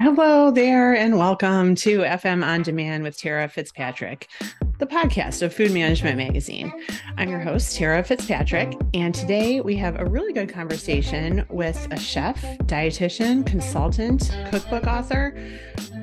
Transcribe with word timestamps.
Hello 0.00 0.52
there, 0.52 0.94
and 0.94 1.18
welcome 1.18 1.74
to 1.74 2.02
FM 2.02 2.46
On 2.46 2.62
Demand 2.62 3.02
with 3.02 3.18
Tara 3.18 3.48
Fitzpatrick, 3.48 4.28
the 4.78 4.86
podcast 4.86 5.42
of 5.42 5.52
Food 5.52 5.72
Management 5.72 6.16
Magazine. 6.16 6.72
I'm 7.16 7.28
your 7.28 7.40
host, 7.40 7.76
Tara 7.76 8.04
Fitzpatrick, 8.04 8.74
and 8.94 9.12
today 9.12 9.60
we 9.60 9.74
have 9.74 9.98
a 9.98 10.04
really 10.04 10.32
good 10.32 10.50
conversation 10.50 11.44
with 11.50 11.88
a 11.90 11.98
chef, 11.98 12.40
dietitian, 12.66 13.44
consultant, 13.44 14.30
cookbook 14.52 14.86
author. 14.86 15.36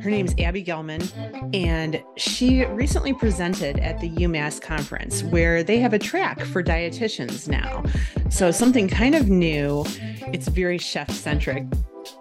Her 0.02 0.10
name's 0.10 0.36
Abbie 0.40 0.66
Gellman, 0.66 1.10
and 1.56 2.04
she 2.18 2.66
recently 2.66 3.14
presented 3.14 3.80
at 3.80 4.02
the 4.02 4.10
UMass 4.10 4.62
conference 4.62 5.24
where 5.24 5.64
they 5.64 5.80
have 5.80 5.94
a 5.94 6.00
track 6.00 6.42
for 6.42 6.62
dietitians 6.62 7.48
now. 7.48 7.82
So, 8.30 8.52
something 8.52 8.90
kind 8.90 9.16
of 9.16 9.30
new. 9.30 9.86
It's 10.34 10.50
very 10.50 10.80
chef 10.80 11.10
centric 11.12 11.64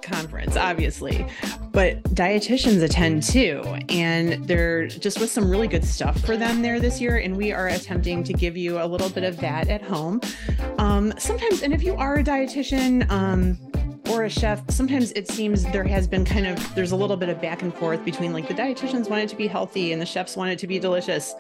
conference, 0.05 0.57
obviously, 0.57 1.27
but 1.73 2.03
dietitians 2.15 2.83
attend 2.83 3.23
too. 3.23 3.63
And 3.89 4.45
they're 4.45 4.87
just 4.87 5.21
with 5.21 5.31
some 5.31 5.51
really 5.51 5.69
good 5.69 5.85
stuff 5.85 6.21
for 6.21 6.37
them 6.37 6.63
there 6.63 6.81
this 6.81 7.01
year. 7.01 7.19
And 7.19 7.37
we 7.37 7.53
are 7.53 7.69
attempting 7.69 8.23
to 8.25 8.33
give 8.33 8.57
you 8.57 8.81
a 8.81 8.87
little 8.87 9.11
bit 9.11 9.25
of 9.25 9.37
that 9.39 9.69
at 9.69 9.83
home. 9.83 10.21
Um, 10.79 11.13
sometimes, 11.19 11.63
and 11.63 11.73
if 11.73 11.83
you 11.83 11.95
are 11.97 12.17
a 12.17 12.25
dietitian, 12.25 13.11
um, 13.11 13.59
or 14.11 14.25
a 14.25 14.31
chef, 14.31 14.63
sometimes 14.71 15.13
it 15.13 15.29
seems 15.29 15.65
there 15.73 15.85
has 15.85 16.07
been 16.07 16.25
kind 16.25 16.47
of 16.47 16.75
there's 16.75 16.93
a 16.93 16.97
little 16.97 17.17
bit 17.17 17.29
of 17.29 17.41
back 17.41 17.63
and 17.63 17.75
forth 17.75 18.05
between 18.05 18.33
like 18.33 18.47
the 18.47 18.55
dietitians 18.55 19.09
want 19.09 19.23
it 19.23 19.29
to 19.29 19.37
be 19.37 19.47
healthy 19.47 19.93
and 19.93 20.01
the 20.01 20.07
chefs 20.07 20.37
want 20.37 20.51
it 20.51 20.59
to 20.59 20.67
be 20.67 20.79
delicious. 20.79 21.35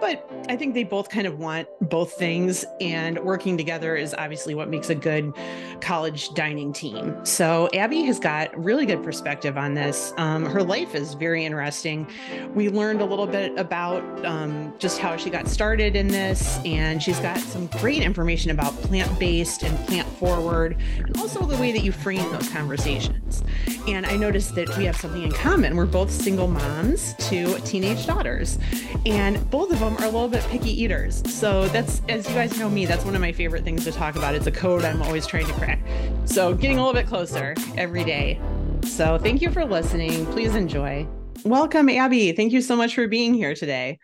But 0.00 0.30
I 0.48 0.56
think 0.56 0.74
they 0.74 0.84
both 0.84 1.08
kind 1.08 1.26
of 1.26 1.38
want 1.38 1.68
both 1.80 2.12
things, 2.12 2.64
and 2.80 3.18
working 3.18 3.56
together 3.56 3.96
is 3.96 4.14
obviously 4.16 4.54
what 4.54 4.68
makes 4.68 4.90
a 4.90 4.94
good 4.94 5.32
college 5.80 6.32
dining 6.34 6.72
team. 6.72 7.24
So, 7.24 7.68
Abbie 7.74 8.02
has 8.02 8.18
got 8.18 8.56
really 8.56 8.86
good 8.86 9.02
perspective 9.02 9.58
on 9.58 9.74
this. 9.74 10.12
Um, 10.16 10.44
her 10.44 10.62
life 10.62 10.94
is 10.94 11.14
very 11.14 11.44
interesting. 11.44 12.06
We 12.54 12.68
learned 12.68 13.00
a 13.00 13.04
little 13.04 13.26
bit 13.26 13.58
about 13.58 14.02
um, 14.24 14.72
just 14.78 14.98
how 14.98 15.16
she 15.16 15.30
got 15.30 15.48
started 15.48 15.96
in 15.96 16.08
this, 16.08 16.58
and 16.64 17.02
she's 17.02 17.18
got 17.20 17.38
some 17.38 17.66
great 17.66 18.02
information 18.02 18.50
about 18.50 18.72
plant 18.82 19.18
based 19.18 19.62
and 19.62 19.76
plant 19.86 20.08
forward, 20.18 20.76
and 20.98 21.16
also 21.18 21.44
the 21.44 21.56
way 21.56 21.72
that 21.72 21.82
you 21.82 21.92
frame 21.92 22.30
those 22.32 22.48
conversations. 22.50 23.42
And 23.86 24.06
I 24.06 24.16
noticed 24.16 24.54
that 24.54 24.76
we 24.76 24.84
have 24.84 24.96
something 24.96 25.22
in 25.22 25.32
common. 25.32 25.76
We're 25.76 25.86
both 25.86 26.10
single 26.10 26.46
moms 26.46 27.14
to 27.28 27.58
teenage 27.60 28.06
daughters, 28.06 28.58
and 29.06 29.48
both 29.50 29.72
of 29.72 29.80
them 29.80 29.87
them 29.88 30.02
are 30.02 30.06
a 30.06 30.10
little 30.10 30.28
bit 30.28 30.44
picky 30.44 30.70
eaters. 30.82 31.22
So 31.32 31.66
that's, 31.68 32.02
as 32.08 32.28
you 32.28 32.34
guys 32.34 32.58
know 32.58 32.68
me, 32.68 32.86
that's 32.86 33.04
one 33.04 33.14
of 33.14 33.20
my 33.20 33.32
favorite 33.32 33.64
things 33.64 33.84
to 33.84 33.92
talk 33.92 34.16
about. 34.16 34.34
It's 34.34 34.46
a 34.46 34.52
code 34.52 34.84
I'm 34.84 35.02
always 35.02 35.26
trying 35.26 35.46
to 35.46 35.52
crack. 35.54 35.80
So 36.26 36.54
getting 36.54 36.78
a 36.78 36.84
little 36.84 37.00
bit 37.00 37.06
closer 37.06 37.54
every 37.76 38.04
day. 38.04 38.40
So 38.84 39.18
thank 39.18 39.40
you 39.40 39.50
for 39.50 39.64
listening. 39.64 40.26
Please 40.26 40.54
enjoy. 40.54 41.06
Welcome, 41.44 41.88
Abbie. 41.88 42.32
Thank 42.32 42.52
you 42.52 42.60
so 42.60 42.76
much 42.76 42.94
for 42.94 43.08
being 43.08 43.34
here 43.34 43.54
today. 43.54 43.98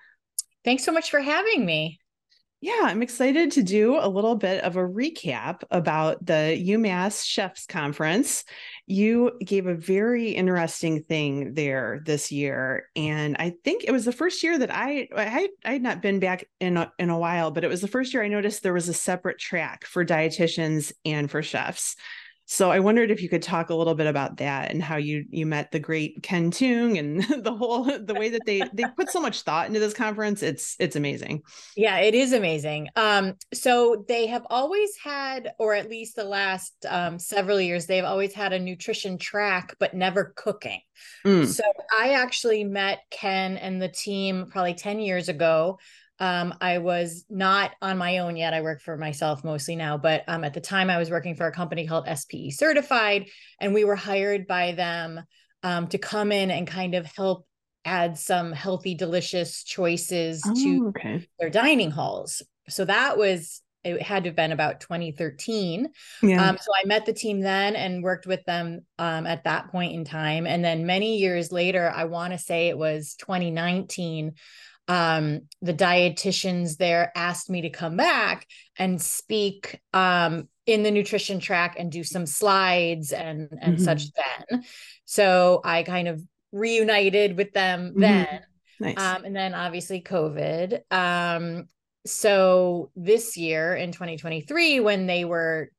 Thanks 0.64 0.84
so 0.84 0.92
much 0.92 1.10
for 1.10 1.20
having 1.20 1.66
me. 1.66 2.00
Yeah, 2.64 2.84
I'm 2.84 3.02
excited 3.02 3.50
to 3.50 3.62
do 3.62 3.98
a 4.00 4.08
little 4.08 4.36
bit 4.36 4.64
of 4.64 4.76
a 4.76 4.88
recap 4.88 5.64
about 5.70 6.24
the 6.24 6.58
UMass 6.66 7.22
Chefs 7.22 7.66
Conference. 7.66 8.42
You 8.86 9.32
gave 9.44 9.66
a 9.66 9.74
very 9.74 10.30
interesting 10.30 11.02
thing 11.02 11.52
there 11.52 12.00
this 12.06 12.32
year 12.32 12.88
and 12.96 13.36
i 13.38 13.54
think 13.64 13.84
it 13.84 13.92
was 13.92 14.04
the 14.04 14.12
first 14.12 14.42
year 14.42 14.58
that 14.58 14.70
i 14.72 15.08
i, 15.14 15.48
had 15.64 15.82
not 15.82 16.02
been 16.02 16.20
back 16.20 16.44
in 16.60 16.76
a, 16.76 16.92
in 16.98 17.10
a 17.10 17.18
while 17.18 17.50
but 17.50 17.64
it 17.64 17.68
was 17.68 17.80
the 17.80 17.88
first 17.88 18.12
year 18.12 18.22
i 18.22 18.28
noticed 18.28 18.62
there 18.62 18.72
was 18.72 18.88
a 18.88 18.94
separate 18.94 19.38
track 19.38 19.84
for 19.84 20.04
dietitians 20.04 20.92
and 21.04 21.30
for 21.30 21.42
chefs 21.42 21.96
so 22.46 22.70
I 22.70 22.80
wondered 22.80 23.10
if 23.10 23.22
you 23.22 23.28
could 23.28 23.42
talk 23.42 23.70
a 23.70 23.74
little 23.74 23.94
bit 23.94 24.06
about 24.06 24.36
that 24.36 24.70
and 24.70 24.82
how 24.82 24.96
you 24.96 25.24
you 25.30 25.46
met 25.46 25.70
the 25.70 25.78
great 25.78 26.22
Ken 26.22 26.50
Tung 26.50 26.98
and 26.98 27.22
the 27.44 27.54
whole 27.54 27.84
the 27.84 28.14
way 28.14 28.28
that 28.30 28.44
they 28.44 28.62
they 28.74 28.84
put 28.96 29.10
so 29.10 29.20
much 29.20 29.42
thought 29.42 29.66
into 29.66 29.80
this 29.80 29.94
conference. 29.94 30.42
It's 30.42 30.76
it's 30.78 30.96
amazing. 30.96 31.42
Yeah, 31.76 31.98
it 31.98 32.14
is 32.14 32.32
amazing. 32.32 32.88
Um, 32.96 33.34
so 33.52 34.04
they 34.08 34.26
have 34.26 34.46
always 34.50 34.90
had, 35.02 35.52
or 35.58 35.74
at 35.74 35.88
least 35.88 36.16
the 36.16 36.24
last 36.24 36.72
um, 36.88 37.18
several 37.18 37.60
years, 37.60 37.86
they've 37.86 38.04
always 38.04 38.34
had 38.34 38.52
a 38.52 38.58
nutrition 38.58 39.16
track, 39.16 39.74
but 39.80 39.94
never 39.94 40.34
cooking. 40.36 40.80
Mm. 41.24 41.46
So 41.46 41.64
I 41.98 42.12
actually 42.12 42.64
met 42.64 43.00
Ken 43.10 43.56
and 43.56 43.80
the 43.80 43.88
team 43.88 44.46
probably 44.50 44.74
10 44.74 45.00
years 45.00 45.28
ago 45.28 45.78
um, 46.20 46.54
I 46.60 46.78
was 46.78 47.24
not 47.28 47.72
on 47.82 47.98
my 47.98 48.18
own 48.18 48.36
yet. 48.36 48.54
I 48.54 48.60
work 48.60 48.80
for 48.80 48.96
myself 48.96 49.42
mostly 49.42 49.76
now, 49.76 49.98
but 49.98 50.22
um, 50.28 50.44
at 50.44 50.54
the 50.54 50.60
time 50.60 50.90
I 50.90 50.98
was 50.98 51.10
working 51.10 51.34
for 51.34 51.46
a 51.46 51.52
company 51.52 51.86
called 51.86 52.06
SPE 52.06 52.50
Certified, 52.50 53.28
and 53.60 53.74
we 53.74 53.84
were 53.84 53.96
hired 53.96 54.46
by 54.46 54.72
them 54.72 55.22
um, 55.62 55.88
to 55.88 55.98
come 55.98 56.30
in 56.30 56.50
and 56.50 56.66
kind 56.66 56.94
of 56.94 57.06
help 57.06 57.46
add 57.84 58.16
some 58.16 58.52
healthy, 58.52 58.94
delicious 58.94 59.64
choices 59.64 60.42
oh, 60.46 60.54
to 60.54 60.86
okay. 60.88 61.28
their 61.38 61.50
dining 61.50 61.90
halls. 61.90 62.42
So 62.68 62.84
that 62.84 63.18
was 63.18 63.60
it 63.84 64.00
had 64.00 64.24
to 64.24 64.30
have 64.30 64.36
been 64.36 64.52
about 64.52 64.80
2013. 64.80 65.88
Yeah. 66.22 66.48
Um, 66.48 66.58
so 66.58 66.70
I 66.74 66.86
met 66.86 67.04
the 67.04 67.12
team 67.12 67.40
then 67.40 67.76
and 67.76 68.02
worked 68.02 68.26
with 68.26 68.42
them 68.46 68.80
um, 68.98 69.26
at 69.26 69.44
that 69.44 69.70
point 69.70 69.92
in 69.92 70.04
time. 70.04 70.46
And 70.46 70.64
then 70.64 70.86
many 70.86 71.18
years 71.18 71.52
later, 71.52 71.92
I 71.94 72.06
want 72.06 72.32
to 72.32 72.38
say 72.38 72.68
it 72.68 72.78
was 72.78 73.14
2019 73.18 74.32
um, 74.88 75.42
the 75.62 75.74
dietitians 75.74 76.76
there 76.76 77.10
asked 77.14 77.48
me 77.48 77.62
to 77.62 77.70
come 77.70 77.96
back 77.96 78.46
and 78.78 79.00
speak 79.00 79.80
um, 79.92 80.48
in 80.66 80.82
the 80.82 80.90
nutrition 80.90 81.40
track 81.40 81.76
and 81.78 81.90
do 81.90 82.04
some 82.04 82.26
slides 82.26 83.12
and 83.12 83.48
and 83.60 83.76
mm-hmm. 83.76 83.84
such 83.84 84.06
then. 84.12 84.64
So 85.04 85.60
I 85.64 85.82
kind 85.82 86.08
of 86.08 86.22
reunited 86.52 87.36
with 87.36 87.52
them 87.52 87.90
mm-hmm. 87.90 88.00
then. 88.00 88.40
Nice. 88.80 88.98
Um, 88.98 89.24
and 89.24 89.36
then 89.36 89.54
obviously 89.54 90.02
COVID. 90.02 90.80
Um, 90.90 91.66
so 92.06 92.90
this 92.96 93.36
year 93.36 93.74
in 93.74 93.92
2023, 93.92 94.80
when 94.80 95.06
they 95.06 95.24
were 95.24 95.70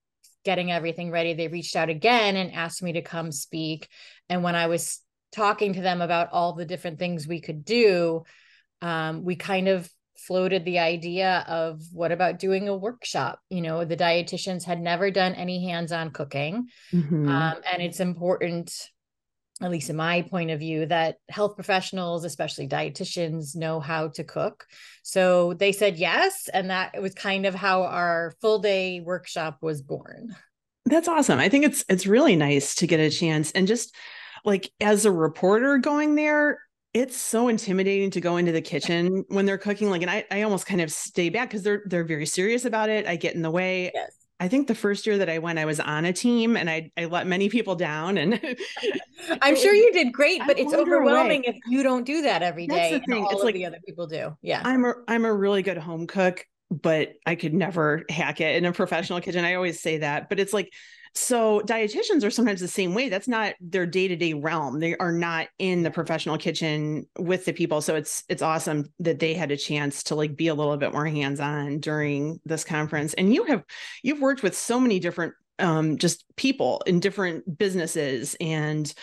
getting 0.44 0.72
everything 0.72 1.12
ready, 1.12 1.34
they 1.34 1.48
reached 1.48 1.76
out 1.76 1.90
again 1.90 2.36
and 2.36 2.54
asked 2.54 2.82
me 2.82 2.94
to 2.94 3.02
come 3.02 3.32
speak. 3.32 3.88
And 4.30 4.44
when 4.44 4.56
I 4.56 4.68
was 4.68 5.02
talking 5.34 5.74
to 5.74 5.82
them 5.82 6.02
about 6.02 6.30
all 6.32 6.54
the 6.54 6.66
different 6.66 6.98
things 6.98 7.28
we 7.28 7.42
could 7.42 7.66
do, 7.66 8.24
um, 8.82 9.24
we 9.24 9.36
kind 9.36 9.68
of 9.68 9.90
floated 10.18 10.66
the 10.66 10.80
idea 10.80 11.46
of 11.48 11.82
what 11.92 12.12
about 12.12 12.40
doing 12.40 12.68
a 12.68 12.76
workshop? 12.76 13.40
You 13.50 13.62
know 13.62 13.86
the 13.86 13.98
dietitians 13.98 14.64
had 14.64 14.82
never 14.82 15.12
done 15.12 15.34
any 15.34 15.66
hands-on 15.66 16.12
cooking. 16.12 16.68
Mm-hmm. 16.94 17.28
um, 17.30 17.58
and 17.72 17.82
it's 17.82 18.00
important 18.00 18.72
at 19.62 19.72
least 19.72 19.90
in 19.90 19.96
my 19.96 20.22
point 20.22 20.52
of 20.52 20.60
view 20.60 20.86
that 20.86 21.18
health 21.30 21.56
professionals 21.56 22.26
especially 22.26 22.68
dietitians 22.68 23.56
know 23.56 23.80
how 23.80 24.10
to 24.10 24.24
cook. 24.24 24.66
So 25.02 25.54
they 25.54 25.72
said 25.72 25.98
yes 25.98 26.50
and 26.54 26.70
that 26.70 27.02
was 27.02 27.14
kind 27.14 27.46
of 27.46 27.56
how 27.56 27.84
our 27.84 28.34
full 28.42 28.60
day 28.60 29.00
workshop 29.00 29.60
was 29.62 29.82
born. 29.82 30.36
That's 30.86 31.08
awesome. 31.08 31.40
I 31.40 31.50
think 31.50 31.66
it's 31.66 31.86
it's 31.88 32.06
really 32.06 32.36
nice 32.36 32.76
to 32.76 32.88
get 32.88 33.00
a 33.00 33.10
chance 33.10 33.52
and 33.52 33.68
just 33.68 33.96
like 34.44 34.70
as 34.82 35.06
a 35.06 35.12
reporter 35.12 35.78
going 35.78 36.16
there 36.16 36.60
it's 36.96 37.18
so 37.18 37.50
intimidating 37.50 38.10
to 38.10 38.22
go 38.22 38.38
into 38.38 38.54
the 38.54 38.62
kitchen 38.62 39.26
when 39.28 39.46
they're 39.46 39.58
cooking 39.58 39.90
like 39.90 40.02
and 40.02 40.10
i, 40.10 40.26
I 40.32 40.42
almost 40.44 40.66
kind 40.66 40.82
of 40.82 40.92
stay 40.92 41.30
back 41.30 41.50
because 41.50 41.62
they're 41.62 41.84
they're 41.86 42.06
very 42.06 42.26
serious 42.26 42.64
about 42.66 42.90
it 42.90 43.06
i 43.06 43.18
get 43.18 43.36
in 43.36 43.42
the 43.42 43.52
way 43.52 43.92
yes. 43.94 44.16
i 44.40 44.48
think 44.48 44.68
the 44.68 44.76
first 44.76 45.06
year 45.06 45.18
that 45.18 45.30
i 45.30 45.38
went 45.38 45.60
i 45.60 45.66
was 45.66 45.82
on 45.82 46.06
a 46.06 46.14
team 46.14 46.56
and 46.56 46.70
i 46.70 46.90
i 46.98 47.06
let 47.06 47.28
many 47.28 47.50
people 47.50 47.76
down 47.76 48.18
and 48.18 48.40
i'm 49.42 49.58
sure 49.58 49.74
you 49.74 49.92
did 49.92 50.14
great 50.14 50.42
but 50.48 50.58
I 50.58 50.62
it's 50.62 50.74
overwhelming 50.74 51.44
away. 51.46 51.56
if 51.58 51.70
you 51.70 51.84
don't 51.84 52.06
do 52.06 52.22
that 52.22 52.42
every 52.42 52.66
day 52.66 52.92
That's 52.92 53.06
the 53.06 53.14
thing. 53.14 53.28
it's 53.30 53.44
like 53.44 53.56
the 53.56 53.66
other 53.66 53.80
people 53.86 54.08
do 54.08 54.36
yeah 54.42 54.62
i'm 54.64 54.86
a 54.86 54.94
i'm 55.10 55.26
a 55.26 55.34
really 55.34 55.64
good 55.64 55.78
home 55.78 56.08
cook 56.08 56.46
but 56.72 57.14
i 57.26 57.36
could 57.36 57.54
never 57.54 58.06
hack 58.10 58.40
it 58.40 58.56
in 58.56 58.64
a 58.64 58.72
professional 58.72 59.20
kitchen 59.20 59.44
i 59.44 59.56
always 59.56 59.82
say 59.82 59.98
that 59.98 60.30
but 60.30 60.40
it's 60.40 60.54
like 60.54 60.72
so 61.16 61.62
dietitians 61.62 62.24
are 62.24 62.30
sometimes 62.30 62.60
the 62.60 62.68
same 62.68 62.94
way. 62.94 63.10
That's 63.10 63.28
not 63.28 63.56
their 63.62 63.86
day-to-day 63.86 64.34
realm. 64.34 64.80
They 64.80 64.98
are 64.98 65.12
not 65.14 65.48
in 65.58 65.82
the 65.82 65.92
professional 65.92 66.38
kitchen 66.38 67.08
with 67.18 67.46
the 67.46 67.54
people. 67.54 67.82
So 67.82 67.96
it's 67.96 68.24
it's 68.28 68.42
awesome 68.42 68.92
that 69.00 69.20
they 69.20 69.34
had 69.34 69.52
a 69.52 69.58
chance 69.58 70.04
to 70.04 70.16
like 70.16 70.36
be 70.36 70.50
a 70.50 70.54
little 70.54 70.76
bit 70.78 70.92
more 70.92 71.06
hands-on 71.06 71.80
during 71.80 72.40
this 72.46 72.64
conference. 72.64 73.14
And 73.14 73.34
you 73.34 73.46
have 73.46 73.64
you've 74.04 74.22
worked 74.22 74.44
with 74.44 74.58
so 74.58 74.80
many 74.80 75.00
different 75.00 75.34
um 75.60 75.98
just 75.98 76.26
people 76.36 76.84
in 76.86 77.00
different 77.00 77.58
businesses 77.58 78.36
and 78.42 78.94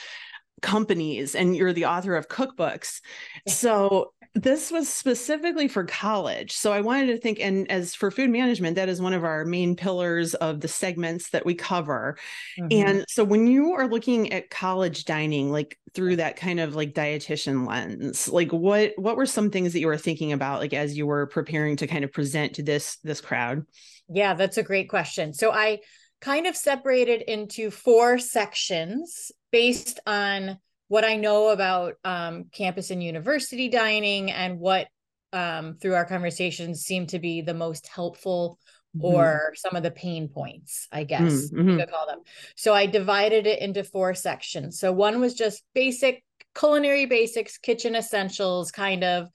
companies 0.63 1.35
and 1.35 1.55
you're 1.55 1.73
the 1.73 1.85
author 1.87 2.17
of 2.17 2.29
cookbooks. 2.29 3.01
So 3.47 4.13
this 4.35 4.71
was 4.71 4.89
specifically 4.89 5.69
for 5.69 5.85
college. 5.85 6.53
So 6.53 6.73
I 6.73 6.81
wanted 6.81 7.09
to 7.09 7.19
think, 7.19 7.39
and 7.39 7.71
as 7.71 7.95
for 7.95 8.11
food 8.11 8.31
management, 8.31 8.77
that 8.77 8.89
is 8.89 9.03
one 9.03 9.13
of 9.13 9.25
our 9.25 9.45
main 9.45 9.77
pillars 9.77 10.33
of 10.35 10.61
the 10.61 10.69
segments 10.69 11.31
that 11.31 11.45
we 11.45 11.55
cover. 11.55 12.17
Mm-hmm. 12.59 12.89
And 12.89 13.05
so 13.09 13.25
when 13.25 13.47
you 13.47 13.73
are 13.73 13.87
looking 13.87 14.33
at 14.33 14.49
college 14.49 15.05
dining, 15.05 15.53
like 15.53 15.79
through 15.93 16.17
that 16.17 16.37
kind 16.37 16.61
of 16.61 16.75
like 16.75 16.95
dietitian 16.95 17.69
lens, 17.69 18.27
like 18.27 18.51
what 18.53 18.93
what 18.97 19.17
were 19.17 19.27
some 19.27 19.51
things 19.51 19.75
that 19.75 19.81
you 19.81 19.87
were 19.87 19.99
thinking 19.99 20.33
about, 20.33 20.61
like 20.61 20.73
as 20.73 20.97
you 20.97 21.07
were 21.07 21.27
preparing 21.27 21.77
to 21.77 21.87
kind 21.87 22.05
of 22.05 22.13
present 22.13 22.55
to 22.55 22.63
this 22.63 22.97
this 23.05 23.21
crowd? 23.21 23.67
Yeah, 24.09 24.33
that's 24.33 24.57
a 24.57 24.63
great 24.63 24.89
question. 24.89 25.35
So 25.35 25.53
I 25.53 25.81
kind 26.23 26.47
of 26.47 26.57
separated 26.57 27.21
into 27.21 27.71
four 27.71 28.19
sections 28.19 29.33
based 29.51 30.01
on 30.07 30.57
what 30.89 31.05
I 31.05 31.17
know 31.17 31.49
about 31.49 31.95
um, 32.05 32.45
campus 32.53 32.91
and 32.91 33.03
university 33.03 33.69
dining 33.69 34.31
and 34.31 34.59
what 34.59 34.87
um, 35.33 35.77
through 35.81 35.95
our 35.95 36.05
conversations 36.05 36.83
seem 36.83 37.07
to 37.09 37.19
be 37.19 37.41
the 37.41 37.55
most 37.55 37.89
helpful 37.89 38.59
mm-hmm. 38.97 39.05
or 39.05 39.53
some 39.57 39.75
of 39.75 39.83
the 39.83 39.91
pain 39.91 40.29
points, 40.29 40.87
I 40.93 41.05
guess 41.05 41.51
mm-hmm. 41.51 41.71
you 41.71 41.77
could 41.79 41.91
call 41.91 42.07
them. 42.07 42.21
So 42.57 42.73
I 42.73 42.87
divided 42.87 43.47
it 43.47 43.61
into 43.61 43.83
four 43.83 44.15
sections. 44.15 44.79
So 44.79 44.93
one 44.93 45.21
was 45.21 45.35
just 45.35 45.65
basic 45.75 46.23
culinary 46.55 47.07
basics, 47.07 47.59
kitchen 47.59 47.97
essentials, 47.97 48.71
kind 48.71 49.03
of 49.03 49.29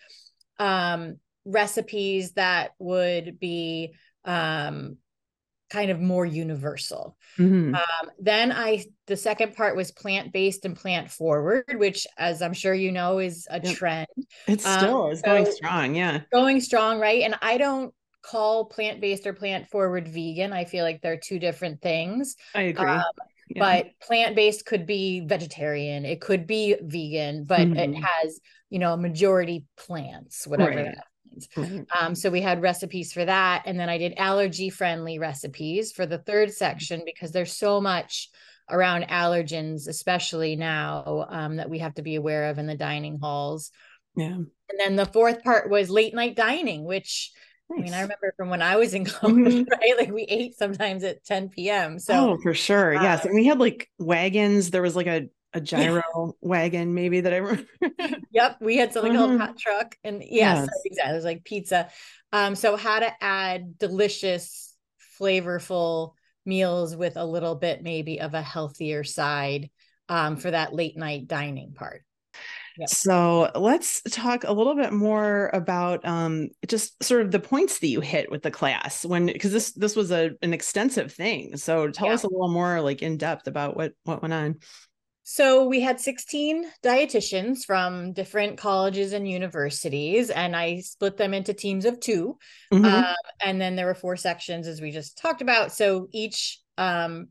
um, 0.60 1.18
recipes 1.46 2.34
that 2.34 2.72
would 2.80 3.40
be 3.40 3.94
um, 4.26 4.98
kind 5.70 5.92
of 5.92 6.00
more 6.00 6.26
universal. 6.26 7.18
Mm-hmm. 7.38 7.76
Um, 7.76 8.12
then 8.20 8.52
I, 8.52 8.86
the 9.06 9.18
second 9.18 9.56
part 9.56 9.76
was 9.76 9.92
plant 9.92 10.32
based 10.32 10.66
and 10.66 10.76
plant 10.76 11.12
forward, 11.12 11.66
which, 11.76 12.08
as 12.18 12.42
I'm 12.42 12.54
sure 12.54 12.74
you 12.74 12.92
know, 12.92 13.20
is 13.20 13.48
a 13.50 13.62
yep. 13.62 13.76
trend. 13.76 14.08
It 14.48 14.62
still 14.62 15.06
um, 15.06 15.12
is 15.12 15.20
so 15.20 15.26
going 15.26 15.52
strong. 15.52 15.96
Yeah. 15.96 16.22
Going 16.32 16.62
strong. 16.62 17.00
Right. 17.00 17.24
And 17.24 17.36
I 17.42 17.58
don't 17.58 17.94
call 18.22 18.66
plant 18.66 19.02
based 19.02 19.28
or 19.28 19.34
plant 19.34 19.68
forward 19.68 20.08
vegan. 20.08 20.54
I 20.54 20.66
feel 20.66 20.84
like 20.84 21.02
they're 21.02 21.20
two 21.20 21.40
different 21.40 21.82
things. 21.82 22.36
I 22.56 22.64
agree. 22.64 22.88
Um, 22.90 23.04
yeah. 23.50 23.60
But 23.60 24.00
plant 24.02 24.36
based 24.36 24.66
could 24.66 24.86
be 24.86 25.22
vegetarian, 25.22 26.06
it 26.06 26.20
could 26.20 26.48
be 26.48 26.76
vegan, 26.82 27.46
but 27.46 27.62
mm-hmm. 27.62 27.78
it 27.78 27.94
has, 27.96 28.42
you 28.70 28.80
know, 28.80 28.94
a 28.94 28.98
majority 28.98 29.66
plants, 29.78 30.46
whatever 30.46 30.72
right. 30.72 30.86
that 30.86 31.06
Mm-hmm. 31.56 31.84
Um, 31.98 32.16
so 32.16 32.30
we 32.30 32.42
had 32.42 32.62
recipes 32.62 33.14
for 33.14 33.26
that. 33.26 33.64
And 33.66 33.80
then 33.80 33.90
I 33.90 33.98
did 33.98 34.14
allergy 34.18 34.70
friendly 34.70 35.20
recipes 35.20 35.92
for 35.92 36.06
the 36.06 36.18
third 36.18 36.52
section 36.52 37.04
because 37.06 37.32
there's 37.32 37.54
so 37.54 37.82
much 37.82 38.30
around 38.70 39.04
allergens, 39.04 39.88
especially 39.88 40.56
now 40.56 41.26
um, 41.30 41.58
that 41.58 41.70
we 41.70 41.80
have 41.80 41.96
to 41.96 42.02
be 42.02 42.16
aware 42.16 42.50
of 42.50 42.58
in 42.58 42.68
the 42.68 42.76
dining 42.76 43.20
halls. 43.20 43.72
Yeah. 44.16 44.34
And 44.34 44.80
then 44.80 44.96
the 44.96 45.06
fourth 45.06 45.44
part 45.44 45.70
was 45.70 45.90
late 45.90 46.14
night 46.14 46.36
dining, 46.36 46.84
which 46.84 47.32
Nice. 47.70 47.80
I 47.80 47.84
mean, 47.84 47.94
I 47.94 48.02
remember 48.02 48.34
from 48.38 48.50
when 48.50 48.62
I 48.62 48.78
was 48.78 48.94
in 48.94 49.06
college, 49.06 49.36
mm-hmm. 49.36 49.70
right? 49.70 49.98
Like 49.98 50.12
we 50.12 50.24
ate 50.24 50.58
sometimes 50.58 51.04
at 51.04 51.26
10 51.26 51.50
p.m. 51.50 52.00
So, 52.00 52.14
oh, 52.14 52.38
for 52.42 52.54
sure. 52.54 52.94
Yes. 52.94 53.26
Um, 53.26 53.28
and 53.28 53.36
we 53.36 53.46
had 53.46 53.60
like 53.60 53.90
wagons. 54.00 54.72
There 54.72 54.82
was 54.82 54.96
like 54.96 55.08
a 55.08 55.28
a 55.54 55.62
gyro 55.62 56.04
yeah. 56.16 56.32
wagon 56.42 56.94
maybe 56.94 57.22
that 57.22 57.34
I 57.34 57.38
remember. 57.38 57.70
yep, 58.32 58.58
we 58.62 58.78
had 58.78 58.94
something 58.94 59.14
called 59.16 59.32
mm-hmm. 59.32 59.40
hot 59.40 59.58
truck, 59.58 59.96
and 60.04 60.22
yes, 60.22 60.68
yes. 60.68 60.70
exactly. 60.86 61.12
It 61.12 61.16
was 61.16 61.26
like 61.26 61.44
pizza. 61.44 61.90
Um, 62.32 62.56
so 62.56 62.76
how 62.76 63.00
to 63.00 63.12
add 63.24 63.78
delicious, 63.78 64.76
flavorful 65.20 66.14
meals 66.46 66.96
with 66.96 67.18
a 67.18 67.26
little 67.26 67.56
bit 67.56 67.84
maybe 67.84 68.22
of 68.22 68.34
a 68.34 68.42
healthier 68.42 69.04
side 69.04 69.70
um, 70.10 70.38
for 70.38 70.52
that 70.52 70.74
late 70.74 70.98
night 70.98 71.28
dining 71.28 71.74
part. 71.74 72.04
Yep. 72.78 72.90
So 72.90 73.52
let's 73.56 74.04
talk 74.04 74.44
a 74.44 74.54
little 74.54 74.76
bit 74.76 74.94
more 74.94 75.50
about 75.52 76.06
um, 76.06 76.50
just 76.68 77.04
sort 77.04 77.22
of 77.22 77.32
the 77.32 77.40
points 77.40 77.80
that 77.80 77.88
you 77.88 78.02
hit 78.02 78.30
with 78.30 78.44
the 78.44 78.52
class 78.52 79.04
when 79.04 79.26
because 79.26 79.52
this 79.52 79.72
this 79.72 79.96
was 79.96 80.12
a 80.12 80.32
an 80.44 80.54
extensive 80.54 81.12
thing. 81.12 81.58
So 81.58 81.90
tell 81.90 82.08
yeah. 82.08 82.14
us 82.14 82.24
a 82.24 82.30
little 82.30 82.52
more 82.52 82.80
like 82.82 83.02
in 83.02 83.18
depth 83.18 83.48
about 83.48 83.76
what 83.76 83.94
what 84.04 84.22
went 84.22 84.34
on. 84.34 84.60
So 85.30 85.68
we 85.68 85.82
had 85.82 86.00
16 86.00 86.64
dietitians 86.82 87.66
from 87.66 88.14
different 88.14 88.58
colleges 88.58 89.12
and 89.12 89.30
universities, 89.30 90.30
and 90.30 90.56
I 90.56 90.80
split 90.80 91.18
them 91.18 91.34
into 91.34 91.54
teams 91.54 91.84
of 91.84 92.00
2 92.00 92.38
mm-hmm. 92.72 92.86
um, 92.86 93.16
and 93.44 93.60
then 93.60 93.76
there 93.76 93.88
were 93.88 93.94
four 93.94 94.16
sections, 94.16 94.68
as 94.68 94.80
we 94.80 94.90
just 94.90 95.18
talked 95.18 95.42
about. 95.42 95.74
So 95.74 96.08
each 96.14 96.62
um, 96.78 97.28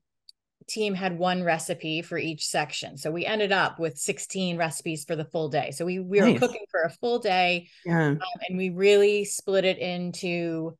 team 0.69 0.93
had 0.93 1.19
one 1.19 1.43
recipe 1.43 2.02
for 2.02 2.19
each 2.19 2.46
section. 2.46 2.98
So 2.98 3.10
we 3.10 3.25
ended 3.25 3.50
up 3.50 3.81
with 3.81 3.96
16 3.96 4.58
recipes 4.58 5.04
for 5.04 5.16
the 5.16 5.25
full 5.25 5.49
day. 5.49 5.70
So 5.70 5.87
we 5.87 5.99
we 5.99 6.20
were 6.20 6.38
cooking 6.38 6.66
for 6.70 6.82
a 6.82 6.90
full 7.00 7.20
day, 7.20 7.69
yeah. 7.87 8.08
um, 8.08 8.20
and 8.46 8.58
we 8.58 8.69
really 8.69 9.25
split 9.25 9.64
it 9.64 9.78
into 9.78 10.76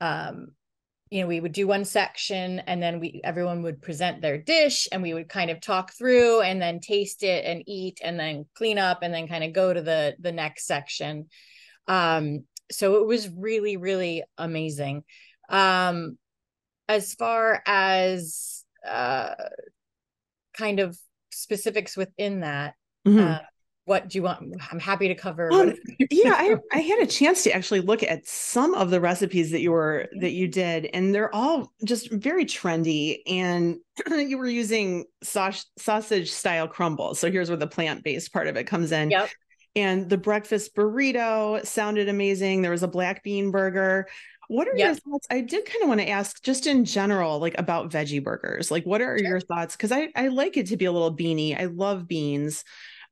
um, 0.00 0.52
you 1.10 1.20
know 1.20 1.26
we 1.26 1.40
would 1.40 1.52
do 1.52 1.66
one 1.66 1.84
section 1.84 2.60
and 2.60 2.82
then 2.82 2.98
we 2.98 3.20
everyone 3.24 3.62
would 3.62 3.82
present 3.82 4.20
their 4.20 4.38
dish 4.38 4.88
and 4.90 5.02
we 5.02 5.14
would 5.14 5.28
kind 5.28 5.50
of 5.50 5.60
talk 5.60 5.92
through 5.92 6.40
and 6.40 6.60
then 6.60 6.80
taste 6.80 7.22
it 7.22 7.44
and 7.44 7.62
eat 7.66 8.00
and 8.02 8.18
then 8.18 8.46
clean 8.54 8.78
up 8.78 9.00
and 9.02 9.12
then 9.12 9.28
kind 9.28 9.44
of 9.44 9.52
go 9.52 9.72
to 9.72 9.82
the 9.82 10.14
the 10.18 10.32
next 10.32 10.66
section 10.66 11.26
um 11.88 12.44
so 12.70 12.96
it 12.96 13.06
was 13.06 13.28
really 13.28 13.76
really 13.76 14.22
amazing 14.38 15.04
um 15.50 16.16
as 16.88 17.14
far 17.14 17.62
as 17.66 18.64
uh 18.86 19.34
kind 20.56 20.80
of 20.80 20.98
specifics 21.30 21.96
within 21.96 22.40
that 22.40 22.74
mm-hmm. 23.06 23.18
uh, 23.18 23.38
what 23.86 24.08
do 24.08 24.18
you 24.18 24.22
want 24.22 24.54
i'm 24.70 24.78
happy 24.78 25.08
to 25.08 25.14
cover 25.14 25.52
um, 25.52 25.74
yeah 26.10 26.34
I, 26.34 26.56
I 26.72 26.80
had 26.80 27.00
a 27.00 27.06
chance 27.06 27.42
to 27.44 27.52
actually 27.52 27.80
look 27.80 28.02
at 28.02 28.26
some 28.26 28.74
of 28.74 28.90
the 28.90 29.00
recipes 29.00 29.50
that 29.50 29.60
you 29.60 29.72
were 29.72 30.08
that 30.20 30.32
you 30.32 30.48
did 30.48 30.86
and 30.92 31.14
they're 31.14 31.34
all 31.34 31.72
just 31.84 32.10
very 32.10 32.44
trendy 32.44 33.18
and 33.26 33.78
you 34.10 34.38
were 34.38 34.48
using 34.48 35.04
saus- 35.24 35.66
sausage 35.76 36.30
style 36.32 36.68
crumbles 36.68 37.18
so 37.18 37.30
here's 37.30 37.48
where 37.48 37.56
the 37.56 37.66
plant-based 37.66 38.32
part 38.32 38.46
of 38.46 38.56
it 38.56 38.64
comes 38.64 38.92
in 38.92 39.10
yep 39.10 39.30
and 39.76 40.08
the 40.08 40.18
breakfast 40.18 40.74
burrito 40.74 41.64
sounded 41.66 42.08
amazing 42.08 42.62
there 42.62 42.70
was 42.70 42.82
a 42.82 42.88
black 42.88 43.22
bean 43.22 43.50
burger 43.50 44.06
what 44.48 44.68
are 44.68 44.76
yep. 44.76 44.86
your 44.86 44.94
thoughts? 44.96 45.26
I 45.30 45.40
did 45.40 45.64
kind 45.64 45.82
of 45.82 45.88
want 45.88 46.00
to 46.02 46.08
ask 46.10 46.42
just 46.42 46.66
in 46.66 46.84
general, 46.84 47.38
like 47.38 47.58
about 47.58 47.90
veggie 47.90 48.22
burgers. 48.22 48.70
Like, 48.70 48.84
what 48.84 49.00
are 49.00 49.18
sure. 49.18 49.26
your 49.26 49.40
thoughts? 49.40 49.74
Because 49.74 49.90
I, 49.90 50.10
I 50.14 50.28
like 50.28 50.58
it 50.58 50.66
to 50.66 50.76
be 50.76 50.84
a 50.84 50.92
little 50.92 51.10
beany. 51.10 51.56
I 51.56 51.64
love 51.64 52.06
beans 52.06 52.62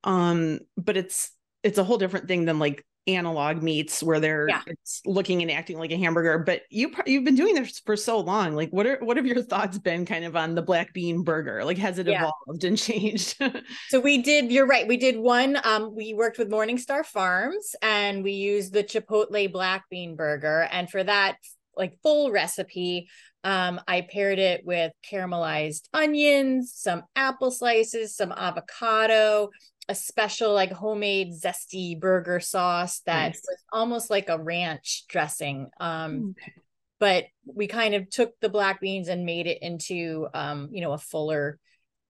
um 0.04 0.58
but 0.76 0.96
it's 0.96 1.31
it's 1.62 1.78
a 1.78 1.84
whole 1.84 1.99
different 1.99 2.28
thing 2.28 2.44
than 2.44 2.58
like 2.58 2.84
analog 3.08 3.62
meats 3.62 4.00
where 4.00 4.20
they're 4.20 4.49
yeah. 4.49 4.62
looking 5.04 5.43
and 5.43 5.50
acting 5.50 5.76
like 5.76 5.90
a 5.90 5.96
hamburger 5.96 6.38
but 6.38 6.62
you 6.70 6.93
you've 7.04 7.25
been 7.25 7.34
doing 7.34 7.54
this 7.54 7.81
for 7.81 7.96
so 7.96 8.20
long 8.20 8.54
like 8.54 8.70
what 8.70 8.87
are 8.87 8.99
what 9.00 9.16
have 9.16 9.26
your 9.26 9.43
thoughts 9.43 9.76
been 9.76 10.06
kind 10.06 10.25
of 10.25 10.37
on 10.37 10.54
the 10.54 10.62
black 10.62 10.93
bean 10.93 11.25
burger 11.25 11.64
like 11.64 11.78
has 11.78 11.99
it 11.99 12.06
yeah. 12.06 12.19
evolved 12.46 12.62
and 12.62 12.78
changed 12.78 13.43
so 13.88 13.99
we 13.99 14.22
did 14.22 14.52
you're 14.52 14.66
right 14.66 14.87
we 14.87 14.96
did 14.96 15.19
one 15.19 15.58
um 15.64 15.93
we 15.96 16.14
worked 16.14 16.38
with 16.38 16.48
morningstar 16.48 17.05
farms 17.05 17.75
and 17.82 18.22
we 18.22 18.32
used 18.32 18.72
the 18.72 18.84
chipotle 18.84 19.50
black 19.50 19.82
bean 19.90 20.14
burger 20.14 20.69
and 20.70 20.88
for 20.88 21.02
that 21.02 21.37
like 21.76 21.98
full 22.05 22.31
recipe 22.31 23.08
um, 23.44 23.81
I 23.88 24.02
paired 24.02 24.38
it 24.38 24.64
with 24.64 24.93
caramelized 25.10 25.88
onions, 25.93 26.72
some 26.76 27.03
apple 27.17 27.50
slices, 27.50 28.15
some 28.15 28.31
avocado, 28.31 29.50
a 29.89 29.94
special 29.94 30.55
like 30.55 30.72
homemade 30.72 31.32
zesty 31.32 31.98
burger 31.98 32.41
sauce 32.41 33.01
that 33.06 33.29
nice. 33.29 33.43
was 33.46 33.65
almost 33.72 34.10
like 34.10 34.29
a 34.29 34.39
ranch 34.39 35.05
dressing. 35.08 35.69
Um, 35.81 36.34
okay. 36.39 36.53
But 36.98 37.24
we 37.44 37.67
kind 37.67 37.94
of 37.94 38.08
took 38.10 38.39
the 38.41 38.48
black 38.48 38.81
beans 38.81 39.08
and 39.08 39.27
made 39.27 39.48
it 39.48 39.58
into, 39.60 40.29
um, 40.34 40.69
you 40.70 40.81
know, 40.81 40.93
a 40.93 40.98
fuller 40.98 41.58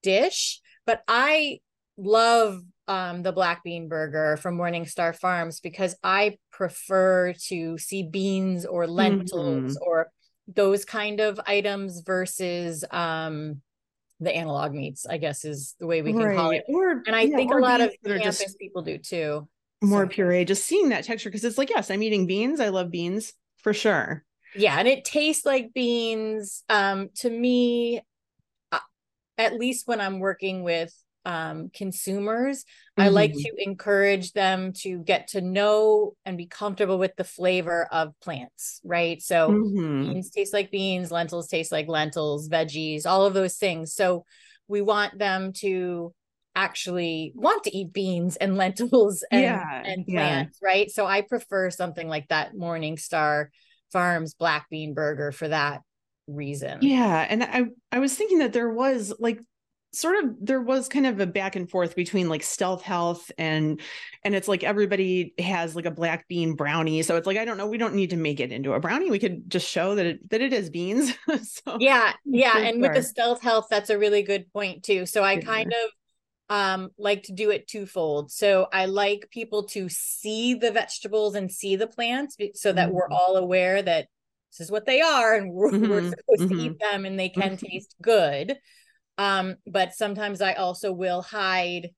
dish. 0.02 0.60
But 0.84 1.02
I 1.08 1.60
love 1.96 2.60
um, 2.88 3.22
the 3.22 3.32
black 3.32 3.64
bean 3.64 3.88
burger 3.88 4.36
from 4.36 4.58
Morningstar 4.58 5.16
Farms 5.16 5.60
because 5.60 5.96
I 6.02 6.36
prefer 6.50 7.32
to 7.48 7.78
see 7.78 8.02
beans 8.02 8.66
or 8.66 8.86
lentils 8.86 9.76
mm-hmm. 9.76 9.88
or 9.88 10.10
those 10.46 10.84
kind 10.84 11.20
of 11.20 11.40
items 11.46 12.00
versus 12.00 12.84
um, 12.90 13.62
the 14.22 14.34
analog 14.34 14.72
meats, 14.72 15.06
I 15.06 15.18
guess 15.18 15.44
is 15.44 15.74
the 15.80 15.86
way 15.86 16.02
we 16.02 16.12
can 16.12 16.22
right. 16.22 16.36
call 16.36 16.50
it. 16.50 16.64
Or, 16.68 17.02
and 17.06 17.14
I 17.14 17.22
yeah, 17.22 17.36
think 17.36 17.52
a 17.52 17.56
lot 17.56 17.80
of 17.80 17.92
campus 18.04 18.38
just 18.38 18.58
people 18.58 18.82
do 18.82 18.98
too. 18.98 19.48
More 19.82 20.04
so. 20.04 20.10
puree, 20.10 20.44
just 20.44 20.64
seeing 20.64 20.90
that 20.90 21.04
texture 21.04 21.28
because 21.28 21.44
it's 21.44 21.58
like, 21.58 21.70
yes, 21.70 21.90
I'm 21.90 22.02
eating 22.02 22.26
beans. 22.26 22.60
I 22.60 22.68
love 22.68 22.90
beans 22.90 23.32
for 23.58 23.74
sure. 23.74 24.24
Yeah, 24.54 24.78
and 24.78 24.86
it 24.86 25.04
tastes 25.04 25.44
like 25.44 25.72
beans. 25.74 26.62
Um, 26.68 27.10
to 27.16 27.30
me, 27.30 28.00
uh, 28.70 28.78
at 29.38 29.54
least 29.54 29.88
when 29.88 30.00
I'm 30.00 30.20
working 30.20 30.62
with 30.62 30.94
um, 31.24 31.70
consumers. 31.74 32.62
Mm-hmm. 32.62 33.02
I 33.02 33.08
like 33.08 33.32
mm-hmm. 33.32 33.56
to 33.56 33.68
encourage 33.68 34.32
them 34.32 34.72
to 34.78 34.98
get 34.98 35.28
to 35.28 35.40
know 35.40 36.14
and 36.24 36.36
be 36.36 36.46
comfortable 36.46 36.98
with 36.98 37.14
the 37.16 37.24
flavor 37.24 37.86
of 37.90 38.18
plants, 38.20 38.80
right? 38.84 39.20
So 39.22 39.50
mm-hmm. 39.50 40.12
beans 40.12 40.30
taste 40.30 40.52
like 40.52 40.70
beans, 40.70 41.10
lentils 41.10 41.48
taste 41.48 41.72
like 41.72 41.88
lentils, 41.88 42.48
veggies, 42.48 43.06
all 43.06 43.26
of 43.26 43.34
those 43.34 43.56
things. 43.56 43.94
So 43.94 44.24
we 44.68 44.82
want 44.82 45.18
them 45.18 45.52
to 45.58 46.14
actually 46.54 47.32
want 47.34 47.64
to 47.64 47.76
eat 47.76 47.92
beans 47.92 48.36
and 48.36 48.56
lentils 48.58 49.24
and, 49.30 49.42
yeah, 49.42 49.82
and 49.84 50.06
plants, 50.06 50.58
yeah. 50.62 50.68
right? 50.68 50.90
So 50.90 51.06
I 51.06 51.22
prefer 51.22 51.70
something 51.70 52.08
like 52.08 52.28
that 52.28 52.54
Morningstar 52.54 53.46
Farms 53.92 54.34
black 54.34 54.68
bean 54.70 54.94
burger 54.94 55.32
for 55.32 55.48
that 55.48 55.82
reason. 56.26 56.78
Yeah, 56.82 57.26
and 57.28 57.42
I 57.42 57.64
I 57.90 57.98
was 57.98 58.14
thinking 58.14 58.38
that 58.38 58.52
there 58.52 58.70
was 58.70 59.12
like 59.18 59.40
sort 59.92 60.24
of 60.24 60.30
there 60.40 60.60
was 60.60 60.88
kind 60.88 61.06
of 61.06 61.20
a 61.20 61.26
back 61.26 61.54
and 61.54 61.70
forth 61.70 61.94
between 61.94 62.28
like 62.28 62.42
stealth 62.42 62.82
health 62.82 63.30
and 63.36 63.80
and 64.24 64.34
it's 64.34 64.48
like 64.48 64.64
everybody 64.64 65.34
has 65.38 65.76
like 65.76 65.84
a 65.84 65.90
black 65.90 66.26
bean 66.28 66.54
brownie 66.54 67.02
so 67.02 67.16
it's 67.16 67.26
like 67.26 67.36
i 67.36 67.44
don't 67.44 67.58
know 67.58 67.66
we 67.66 67.76
don't 67.76 67.94
need 67.94 68.10
to 68.10 68.16
make 68.16 68.40
it 68.40 68.52
into 68.52 68.72
a 68.72 68.80
brownie 68.80 69.10
we 69.10 69.18
could 69.18 69.48
just 69.50 69.68
show 69.68 69.94
that 69.94 70.06
it 70.06 70.30
that 70.30 70.40
it 70.40 70.52
is 70.52 70.70
beans 70.70 71.12
so 71.42 71.76
yeah 71.78 72.12
yeah 72.24 72.58
and 72.58 72.80
with 72.80 72.94
the 72.94 73.02
stealth 73.02 73.42
health 73.42 73.66
that's 73.68 73.90
a 73.90 73.98
really 73.98 74.22
good 74.22 74.50
point 74.52 74.82
too 74.82 75.04
so 75.04 75.22
i 75.22 75.36
kind 75.36 75.72
of 75.72 75.90
um 76.52 76.90
like 76.98 77.22
to 77.24 77.32
do 77.32 77.50
it 77.50 77.66
twofold. 77.66 78.30
So 78.30 78.66
I 78.70 78.84
like 78.84 79.30
people 79.30 79.64
to 79.68 79.88
see 79.88 80.52
the 80.52 80.70
vegetables 80.70 81.34
and 81.34 81.50
see 81.50 81.76
the 81.76 81.86
plants 81.86 82.36
so 82.54 82.72
that 82.72 82.88
mm-hmm. 82.88 82.94
we're 82.94 83.08
all 83.10 83.36
aware 83.36 83.80
that 83.80 84.08
this 84.50 84.66
is 84.66 84.70
what 84.70 84.84
they 84.84 85.00
are 85.00 85.34
and 85.34 85.50
we're, 85.50 85.70
mm-hmm. 85.70 85.88
we're 85.88 86.10
supposed 86.10 86.52
mm-hmm. 86.52 86.58
to 86.58 86.64
eat 86.64 86.78
them 86.78 87.06
and 87.06 87.18
they 87.18 87.30
can 87.30 87.56
mm-hmm. 87.56 87.66
taste 87.66 87.94
good. 88.02 88.58
Um, 89.18 89.56
but 89.66 89.94
sometimes 89.94 90.40
I 90.40 90.54
also 90.54 90.92
will 90.92 91.22
hide 91.22 91.90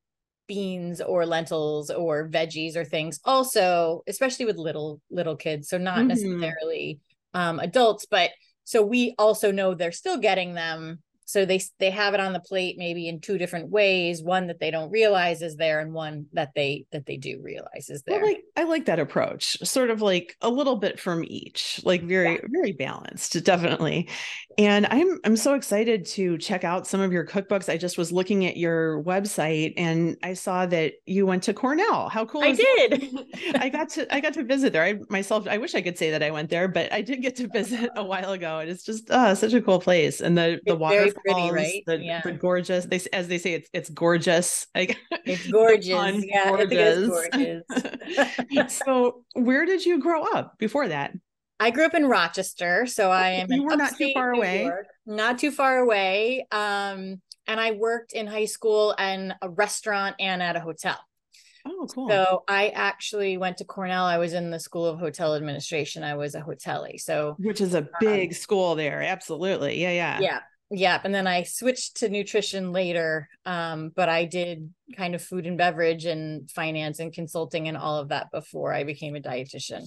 beans 0.47 1.01
or 1.01 1.25
lentils 1.25 1.91
or 1.91 2.29
veggies 2.29 2.77
or 2.77 2.85
things 2.85 3.19
also 3.25 4.03
especially 4.07 4.45
with 4.45 4.59
little 4.59 5.01
little 5.11 5.37
kids 5.37 5.69
so 5.69 5.79
not 5.79 5.97
mm-hmm. 5.97 6.09
necessarily 6.09 7.01
um 7.33 7.59
adults 7.61 8.07
but 8.11 8.31
so 8.65 8.83
we 8.83 9.15
also 9.19 9.51
know 9.51 9.75
they're 9.75 9.93
still 9.93 10.19
getting 10.19 10.53
them 10.55 10.99
so 11.25 11.45
they 11.45 11.61
they 11.79 11.91
have 11.91 12.15
it 12.15 12.21
on 12.21 12.33
the 12.33 12.41
plate 12.41 12.77
maybe 12.79 13.09
in 13.09 13.21
two 13.21 13.39
different 13.39 13.71
ways. 13.71 14.23
One 14.23 14.49
that 14.49 14.61
they 14.61 14.71
don't 14.71 14.91
realize 14.91 15.43
is 15.43 15.57
there 15.57 15.81
and 15.81 15.93
one 15.93 16.27
that 16.33 16.51
they 16.55 16.87
that 16.93 17.07
they 17.07 17.17
do 17.17 17.41
realize 17.43 17.89
is 17.89 18.03
there. 18.03 18.21
well, 18.21 18.29
like 18.29 18.45
i 18.57 18.65
like 18.65 18.85
that 18.87 18.99
approach 18.99 19.57
sort 19.67 19.91
of 19.91 20.03
like 20.03 20.37
a 20.41 20.49
little 20.49 20.77
bit 20.77 21.01
from 21.01 21.25
each 21.27 21.81
like 21.85 22.03
very 22.03 22.35
yeah. 22.35 22.41
very 22.49 22.73
balanced 22.73 23.43
definitely. 23.45 24.09
And 24.59 24.87
i'm 24.91 25.19
i'm 25.25 25.37
so 25.37 25.55
excited 25.55 26.05
to 26.07 26.39
check 26.39 26.65
out 26.65 26.87
some 26.87 27.01
of 27.01 27.13
your 27.13 27.27
cookbooks. 27.27 27.69
I 27.69 27.77
just 27.77 27.99
was 27.99 28.13
looking 28.13 28.47
at 28.47 28.57
your 28.57 29.03
website 29.03 29.75
and 29.77 30.17
i 30.23 30.35
saw 30.35 30.67
that 30.67 30.95
you 31.07 31.27
went 31.27 31.43
to 31.45 31.55
cornell. 31.55 32.09
How 32.09 32.25
cool 32.25 32.43
i 32.45 32.53
did. 32.53 33.17
I 33.55 33.69
got 33.69 33.89
to 33.91 34.15
i 34.15 34.21
got 34.21 34.35
to 34.35 34.45
visit 34.45 34.73
there. 34.73 34.85
I 34.85 34.99
myself 35.09 35.49
i 35.49 35.59
wish 35.59 35.75
i 35.75 35.83
could 35.83 35.99
say 35.99 36.11
that 36.11 36.23
i 36.23 36.31
went 36.31 36.51
there 36.51 36.69
but 36.69 36.93
i 36.93 37.01
did 37.01 37.23
get 37.23 37.37
to 37.37 37.49
visit 37.53 37.91
a 37.97 38.05
while 38.05 38.33
ago 38.33 38.59
and 38.59 38.71
it's 38.71 38.85
just 38.85 39.11
uh, 39.11 39.35
such 39.35 39.55
a 39.55 39.63
cool 39.63 39.81
place 39.81 40.21
and 40.21 40.37
the 40.37 40.61
the 40.67 40.77
water 40.77 41.14
pretty, 41.15 41.51
right? 41.51 41.83
The, 41.87 41.99
yeah. 41.99 42.21
the 42.23 42.33
gorgeous. 42.33 42.85
They 42.85 43.01
as 43.13 43.29
they 43.29 43.39
say, 43.39 43.55
it's 43.55 43.71
it's 43.73 43.91
gorgeous. 43.91 44.67
Like 44.75 44.99
it's 45.25 45.47
gorgeous. 45.47 46.25
yeah, 46.25 46.51
gorgeous. 46.51 47.09
gorgeous. 47.09 48.77
so, 48.85 49.25
where 49.35 49.65
did 49.65 49.85
you 49.85 50.01
grow 50.01 50.23
up 50.23 50.59
before 50.59 50.89
that? 50.89 51.13
I 51.61 51.71
grew 51.71 51.87
up 51.87 51.95
in 51.95 52.07
Rochester, 52.07 52.87
so 52.87 53.11
I 53.11 53.31
am. 53.31 53.53
You 53.53 53.65
were 53.65 53.77
not 53.77 53.97
too 53.97 54.11
far 54.13 54.33
away. 54.33 54.65
York, 54.65 54.87
not 55.07 55.39
too 55.39 55.53
far 55.53 55.79
away. 55.79 56.47
Um, 56.51 57.21
and 57.47 57.61
I 57.61 57.73
worked 57.73 58.13
in 58.13 58.27
high 58.27 58.47
school 58.47 58.95
and 58.99 59.35
a 59.41 59.49
restaurant 59.49 60.17
and 60.19 60.43
at 60.43 60.57
a 60.57 60.61
hotel. 60.61 60.99
Oh, 61.67 61.89
cool. 61.93 62.09
So 62.09 62.45
I 62.47 62.69
actually 62.69 63.39
went 63.39 63.59
to 63.59 63.65
Cornell. 63.65 64.05
I 64.05 64.19
was 64.19 64.35
in 64.35 64.51
the 64.51 64.61
School 64.61 64.85
of 64.87 64.99
Hotel 64.99 65.35
Administration. 65.35 66.03
I 66.03 66.15
was 66.15 66.35
a 66.35 66.41
hotelie. 66.41 67.01
So 67.01 67.37
which 67.39 67.61
is 67.61 67.75
a 67.75 67.89
big 68.01 68.31
um, 68.31 68.35
school 68.35 68.75
there. 68.75 69.03
Absolutely. 69.03 69.81
Yeah, 69.81 69.93
yeah. 69.93 70.21
Yeah. 70.21 70.41
Yeah, 70.71 71.01
and 71.05 71.15
then 71.15 71.27
I 71.27 71.43
switched 71.43 71.99
to 71.99 72.09
nutrition 72.09 72.73
later. 72.73 73.29
Um, 73.45 73.93
but 73.95 74.09
I 74.09 74.25
did 74.25 74.73
kind 74.97 75.15
of 75.15 75.23
food 75.23 75.47
and 75.47 75.59
beverage 75.59 76.05
and 76.05 76.51
finance 76.51 76.99
and 76.99 77.13
consulting 77.13 77.69
and 77.69 77.77
all 77.77 77.99
of 77.99 78.09
that 78.09 78.31
before 78.33 78.73
I 78.73 78.85
became 78.85 79.15
a 79.15 79.21
dietitian. 79.21 79.83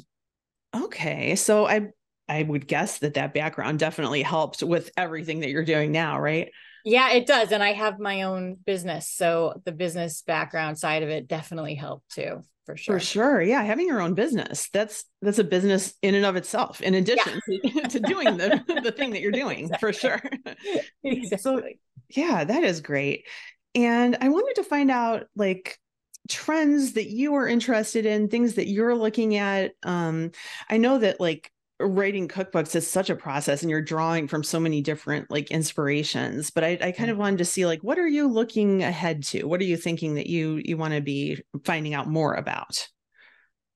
Okay, 0.75 1.35
so 1.35 1.67
I 1.67 1.87
I 2.29 2.43
would 2.43 2.67
guess 2.67 2.99
that 2.99 3.13
that 3.15 3.33
background 3.33 3.79
definitely 3.79 4.21
helped 4.21 4.61
with 4.61 4.91
everything 4.97 5.39
that 5.39 5.49
you're 5.49 5.63
doing 5.63 5.91
now, 5.91 6.19
right? 6.19 6.51
Yeah, 6.85 7.11
it 7.11 7.25
does, 7.25 7.51
and 7.51 7.61
I 7.61 7.73
have 7.73 7.99
my 7.99 8.23
own 8.23 8.55
business, 8.65 9.09
so 9.09 9.61
the 9.65 9.71
business 9.71 10.21
background 10.21 10.77
side 10.77 11.03
of 11.03 11.09
it 11.09 11.27
definitely 11.27 11.75
helped 11.75 12.13
too 12.13 12.43
for 12.67 12.75
sure. 12.75 12.99
For 12.99 13.05
sure. 13.05 13.41
Yeah. 13.41 13.63
Having 13.63 13.87
your 13.87 14.01
own 14.01 14.13
business, 14.13 14.69
that's 14.73 15.05
that's 15.21 15.39
a 15.39 15.43
business 15.43 15.93
in 16.01 16.15
and 16.15 16.25
of 16.25 16.35
itself, 16.35 16.81
in 16.81 16.93
addition 16.93 17.41
yeah. 17.47 17.83
to, 17.83 17.87
to, 17.87 17.99
doing 18.01 18.37
the, 18.37 18.81
the 18.83 18.91
thing 18.91 19.11
that 19.11 19.21
you're 19.21 19.31
doing 19.31 19.59
exactly. 19.59 19.91
for 19.91 19.97
sure. 19.97 20.21
Exactly. 21.03 21.37
So 21.37 21.63
yeah, 22.09 22.43
that 22.43 22.63
is 22.63 22.81
great. 22.81 23.25
And 23.73 24.17
I 24.19 24.27
wanted 24.27 24.55
to 24.55 24.63
find 24.63 24.91
out 24.91 25.27
like 25.35 25.79
trends 26.27 26.93
that 26.93 27.07
you 27.07 27.35
are 27.35 27.47
interested 27.47 28.05
in, 28.05 28.27
things 28.27 28.55
that 28.55 28.67
you're 28.67 28.95
looking 28.95 29.37
at. 29.37 29.71
Um, 29.83 30.31
I 30.69 30.77
know 30.77 30.97
that 30.97 31.21
like 31.21 31.49
writing 31.79 32.27
cookbooks 32.27 32.75
is 32.75 32.89
such 32.89 33.09
a 33.09 33.15
process 33.15 33.61
and 33.61 33.69
you're 33.69 33.81
drawing 33.81 34.27
from 34.27 34.43
so 34.43 34.59
many 34.59 34.81
different 34.81 35.29
like 35.29 35.51
inspirations 35.51 36.49
but 36.49 36.63
i, 36.63 36.77
I 36.81 36.91
kind 36.91 37.11
of 37.11 37.17
wanted 37.17 37.37
to 37.37 37.45
see 37.45 37.67
like 37.67 37.81
what 37.81 37.99
are 37.99 38.07
you 38.07 38.27
looking 38.27 38.81
ahead 38.83 39.23
to? 39.25 39.43
What 39.43 39.61
are 39.61 39.65
you 39.65 39.77
thinking 39.77 40.15
that 40.15 40.27
you 40.27 40.59
you 40.63 40.77
want 40.77 40.93
to 40.95 41.01
be 41.01 41.41
finding 41.63 41.93
out 41.93 42.07
more 42.07 42.33
about? 42.33 42.87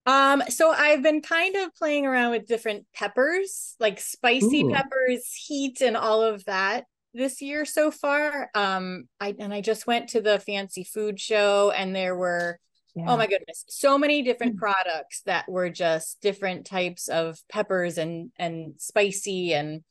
Um 0.08 0.42
so 0.50 0.72
i've 0.72 1.04
been 1.04 1.22
kind 1.22 1.56
of 1.58 1.76
playing 1.76 2.08
around 2.08 2.32
with 2.32 2.48
different 2.48 2.86
peppers 2.94 3.76
like 3.80 4.00
spicy 4.00 4.64
Ooh. 4.64 4.72
peppers 4.72 5.32
heat 5.34 5.82
and 5.82 5.96
all 5.96 6.24
of 6.24 6.44
that 6.46 6.86
this 7.14 7.42
year 7.42 7.66
so 7.66 7.92
far. 7.92 8.50
Um 8.56 9.06
i 9.20 9.36
and 9.38 9.54
i 9.54 9.62
just 9.62 9.86
went 9.86 10.10
to 10.10 10.22
the 10.22 10.40
fancy 10.40 10.84
food 10.84 11.20
show 11.20 11.72
and 11.72 11.96
there 11.96 12.16
were 12.16 12.60
yeah. 12.96 13.06
Oh 13.08 13.18
my 13.18 13.28
goodness. 13.28 13.64
So 13.70 13.98
many 13.98 14.22
different 14.22 14.56
mm. 14.56 14.60
products 14.60 15.22
that 15.26 15.50
were 15.50 15.70
just 15.70 16.22
different 16.22 16.66
types 16.66 17.08
of 17.08 17.38
peppers 17.50 17.98
and 17.98 18.32
and 18.38 18.74
spicy 18.78 19.54
and 19.54 19.84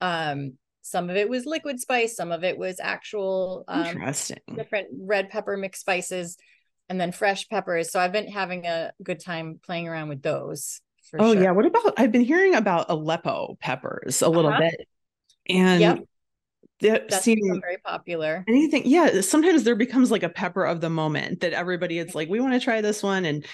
um 0.00 0.54
some 0.82 1.10
of 1.10 1.16
it 1.16 1.28
was 1.28 1.46
liquid 1.46 1.80
spice, 1.80 2.14
some 2.14 2.30
of 2.30 2.44
it 2.44 2.56
was 2.56 2.78
actual 2.80 3.64
um, 3.66 3.86
interesting 3.86 4.38
different 4.54 4.88
red 4.98 5.30
pepper 5.30 5.56
mixed 5.56 5.80
spices 5.80 6.36
and 6.88 7.00
then 7.00 7.12
fresh 7.12 7.48
peppers. 7.48 7.90
So 7.90 7.98
I've 7.98 8.12
been 8.12 8.28
having 8.28 8.66
a 8.66 8.92
good 9.02 9.20
time 9.20 9.58
playing 9.64 9.88
around 9.88 10.08
with 10.08 10.22
those. 10.22 10.80
oh 11.18 11.34
sure. 11.34 11.42
yeah. 11.42 11.50
What 11.50 11.66
about 11.66 11.94
I've 11.96 12.12
been 12.12 12.24
hearing 12.24 12.54
about 12.54 12.86
Aleppo 12.88 13.58
peppers 13.60 14.22
a 14.22 14.28
little 14.28 14.52
uh-huh. 14.52 14.70
bit. 14.70 14.88
And 15.48 15.80
yep 15.80 15.98
that 16.80 17.08
That's 17.08 17.24
seem 17.24 17.38
very 17.60 17.78
popular. 17.78 18.44
Anything, 18.48 18.82
yeah. 18.84 19.22
Sometimes 19.22 19.64
there 19.64 19.76
becomes 19.76 20.10
like 20.10 20.22
a 20.22 20.28
pepper 20.28 20.64
of 20.64 20.80
the 20.80 20.90
moment 20.90 21.40
that 21.40 21.52
everybody 21.52 21.98
it's 21.98 22.14
like, 22.14 22.28
we 22.28 22.40
want 22.40 22.52
to 22.52 22.60
try 22.60 22.80
this 22.82 23.02
one. 23.02 23.24
And 23.24 23.46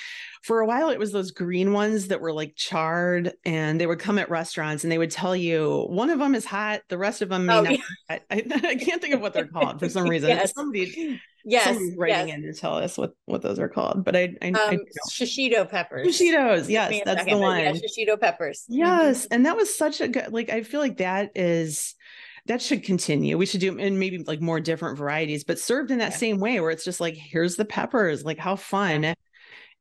for 0.42 0.58
a 0.58 0.66
while, 0.66 0.90
it 0.90 0.98
was 0.98 1.12
those 1.12 1.30
green 1.30 1.72
ones 1.72 2.08
that 2.08 2.20
were 2.20 2.32
like 2.32 2.54
charred, 2.56 3.32
and 3.44 3.80
they 3.80 3.86
would 3.86 4.00
come 4.00 4.18
at 4.18 4.28
restaurants 4.28 4.82
and 4.82 4.90
they 4.90 4.98
would 4.98 5.10
tell 5.10 5.36
you 5.36 5.86
one 5.88 6.10
of 6.10 6.18
them 6.18 6.34
is 6.34 6.44
hot, 6.44 6.82
the 6.88 6.98
rest 6.98 7.22
of 7.22 7.28
them 7.28 7.46
may 7.46 7.54
oh, 7.54 7.62
not. 7.62 7.72
Yeah. 7.72 7.78
I, 8.10 8.20
I, 8.30 8.74
can't 8.74 9.00
think 9.00 9.14
of 9.14 9.20
what 9.20 9.34
they're 9.34 9.46
called 9.46 9.78
for 9.78 9.88
some 9.88 10.04
reason. 10.08 10.30
yes. 10.30 10.52
Somebody, 10.52 11.20
yes, 11.44 11.64
somebody's 11.64 11.96
writing 11.96 12.28
yes. 12.28 12.36
in 12.36 12.42
to 12.42 12.52
tell 12.54 12.74
us 12.74 12.98
what 12.98 13.12
what 13.26 13.42
those 13.42 13.60
are 13.60 13.68
called, 13.68 14.04
but 14.04 14.16
I, 14.16 14.34
I, 14.42 14.48
um, 14.48 14.56
I 14.56 14.78
shishito 15.12 15.70
peppers. 15.70 16.08
Shishitos, 16.08 16.68
yes, 16.68 17.00
that's 17.04 17.24
the 17.24 17.36
one. 17.36 17.60
Yeah, 17.60 17.72
shishito 17.74 18.20
peppers. 18.20 18.64
Yes, 18.68 19.24
mm-hmm. 19.24 19.34
and 19.34 19.46
that 19.46 19.56
was 19.56 19.72
such 19.76 20.00
a 20.00 20.08
good. 20.08 20.32
Like, 20.32 20.50
I 20.50 20.64
feel 20.64 20.80
like 20.80 20.96
that 20.96 21.30
is 21.36 21.94
that 22.46 22.60
should 22.60 22.82
continue. 22.82 23.38
We 23.38 23.46
should 23.46 23.60
do 23.60 23.78
and 23.78 23.98
maybe 23.98 24.18
like 24.18 24.40
more 24.40 24.60
different 24.60 24.98
varieties, 24.98 25.44
but 25.44 25.58
served 25.58 25.90
in 25.90 25.98
that 25.98 26.12
yeah. 26.12 26.18
same 26.18 26.38
way 26.38 26.60
where 26.60 26.70
it's 26.70 26.84
just 26.84 27.00
like, 27.00 27.14
here's 27.14 27.56
the 27.56 27.64
peppers, 27.64 28.24
like 28.24 28.38
how 28.38 28.56
fun. 28.56 29.14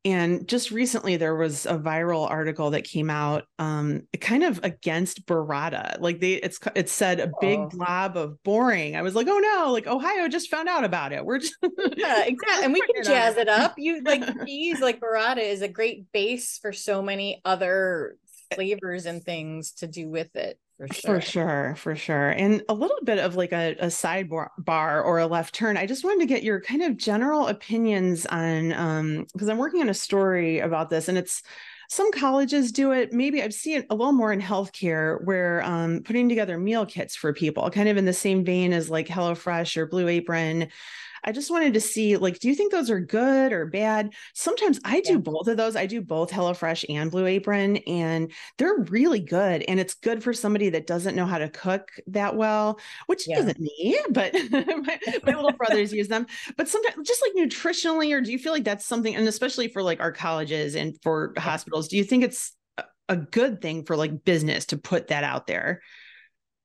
And 0.04 0.48
just 0.48 0.72
recently, 0.72 1.16
there 1.16 1.36
was 1.36 1.64
a 1.64 1.78
viral 1.78 2.28
article 2.28 2.70
that 2.70 2.82
came 2.82 3.08
out, 3.08 3.44
um, 3.60 4.02
kind 4.20 4.42
of 4.42 4.58
against 4.64 5.26
burrata. 5.26 6.00
Like 6.00 6.20
they, 6.20 6.32
it's 6.34 6.58
it 6.74 6.88
said 6.88 7.20
a 7.20 7.30
big 7.40 7.60
oh. 7.60 7.68
blob 7.68 8.16
of 8.16 8.42
boring. 8.42 8.96
I 8.96 9.02
was 9.02 9.14
like, 9.14 9.28
oh 9.30 9.38
no, 9.38 9.72
like 9.72 9.86
Ohio 9.86 10.26
just 10.26 10.50
found 10.50 10.68
out 10.68 10.82
about 10.82 11.12
it. 11.12 11.24
We're 11.24 11.38
just 11.38 11.54
yeah, 11.62 12.24
exactly. 12.26 12.64
and 12.64 12.72
we 12.72 12.80
can 12.80 13.04
jazz 13.04 13.36
it 13.36 13.48
up. 13.48 13.74
You 13.78 14.02
like 14.02 14.24
cheese, 14.46 14.80
like 14.80 14.98
burrata 14.98 15.38
is 15.38 15.62
a 15.62 15.68
great 15.68 16.10
base 16.10 16.58
for 16.58 16.72
so 16.72 17.00
many 17.00 17.40
other 17.44 18.16
flavors 18.54 19.06
and 19.06 19.22
things 19.22 19.70
to 19.72 19.86
do 19.86 20.08
with 20.08 20.34
it 20.34 20.58
for 20.78 20.88
sure. 20.92 21.14
For 21.14 21.20
sure, 21.20 21.74
for 21.76 21.96
sure. 21.96 22.30
And 22.30 22.62
a 22.68 22.74
little 22.74 22.98
bit 23.04 23.18
of 23.18 23.36
like 23.36 23.52
a, 23.52 23.76
a 23.78 23.86
sidebar 23.86 25.04
or 25.04 25.18
a 25.18 25.26
left 25.26 25.54
turn. 25.54 25.76
I 25.76 25.86
just 25.86 26.04
wanted 26.04 26.20
to 26.20 26.26
get 26.26 26.42
your 26.42 26.60
kind 26.60 26.82
of 26.82 26.96
general 26.96 27.46
opinions 27.48 28.26
on 28.26 28.72
um 28.72 29.26
because 29.32 29.48
I'm 29.48 29.58
working 29.58 29.80
on 29.80 29.88
a 29.88 29.94
story 29.94 30.58
about 30.58 30.90
this 30.90 31.08
and 31.08 31.16
it's 31.18 31.42
some 31.92 32.10
colleges 32.10 32.72
do 32.72 32.92
it. 32.92 33.12
Maybe 33.12 33.42
I've 33.42 33.52
seen 33.52 33.80
it 33.80 33.86
a 33.90 33.94
little 33.94 34.14
more 34.14 34.32
in 34.32 34.40
healthcare 34.40 35.22
where 35.26 35.62
um, 35.62 36.00
putting 36.02 36.26
together 36.26 36.56
meal 36.56 36.86
kits 36.86 37.14
for 37.14 37.34
people, 37.34 37.68
kind 37.68 37.86
of 37.86 37.98
in 37.98 38.06
the 38.06 38.14
same 38.14 38.46
vein 38.46 38.72
as 38.72 38.88
like 38.88 39.08
HelloFresh 39.08 39.76
or 39.76 39.84
Blue 39.84 40.08
Apron. 40.08 40.68
I 41.24 41.32
just 41.32 41.50
wanted 41.50 41.74
to 41.74 41.80
see 41.80 42.16
like, 42.16 42.38
do 42.40 42.48
you 42.48 42.54
think 42.54 42.72
those 42.72 42.90
are 42.90 43.00
good 43.00 43.52
or 43.52 43.66
bad? 43.66 44.14
Sometimes 44.34 44.80
I 44.84 45.00
do 45.00 45.12
yeah. 45.12 45.18
both 45.18 45.46
of 45.48 45.56
those. 45.56 45.76
I 45.76 45.86
do 45.86 46.00
both 46.00 46.30
HelloFresh 46.30 46.84
and 46.88 47.10
Blue 47.10 47.26
Apron, 47.26 47.76
and 47.78 48.32
they're 48.58 48.78
really 48.88 49.20
good. 49.20 49.62
And 49.68 49.78
it's 49.78 49.94
good 49.94 50.22
for 50.22 50.32
somebody 50.32 50.70
that 50.70 50.86
doesn't 50.86 51.14
know 51.14 51.26
how 51.26 51.38
to 51.38 51.48
cook 51.48 51.90
that 52.08 52.36
well, 52.36 52.80
which 53.06 53.28
yeah. 53.28 53.38
isn't 53.38 53.60
me, 53.60 53.98
but 54.10 54.34
my, 54.50 54.98
my 55.24 55.34
little 55.34 55.52
brothers 55.52 55.92
use 55.92 56.08
them. 56.08 56.26
But 56.56 56.68
sometimes 56.68 57.06
just 57.06 57.22
like 57.22 57.46
nutritionally, 57.48 58.12
or 58.12 58.20
do 58.20 58.32
you 58.32 58.38
feel 58.38 58.52
like 58.52 58.64
that's 58.64 58.86
something, 58.86 59.14
and 59.14 59.26
especially 59.28 59.68
for 59.68 59.82
like 59.82 60.00
our 60.00 60.12
colleges 60.12 60.74
and 60.74 61.00
for 61.02 61.32
hospitals, 61.36 61.88
do 61.88 61.96
you 61.96 62.04
think 62.04 62.24
it's 62.24 62.52
a 63.08 63.16
good 63.16 63.60
thing 63.60 63.84
for 63.84 63.96
like 63.96 64.24
business 64.24 64.66
to 64.66 64.78
put 64.78 65.08
that 65.08 65.24
out 65.24 65.46
there? 65.46 65.82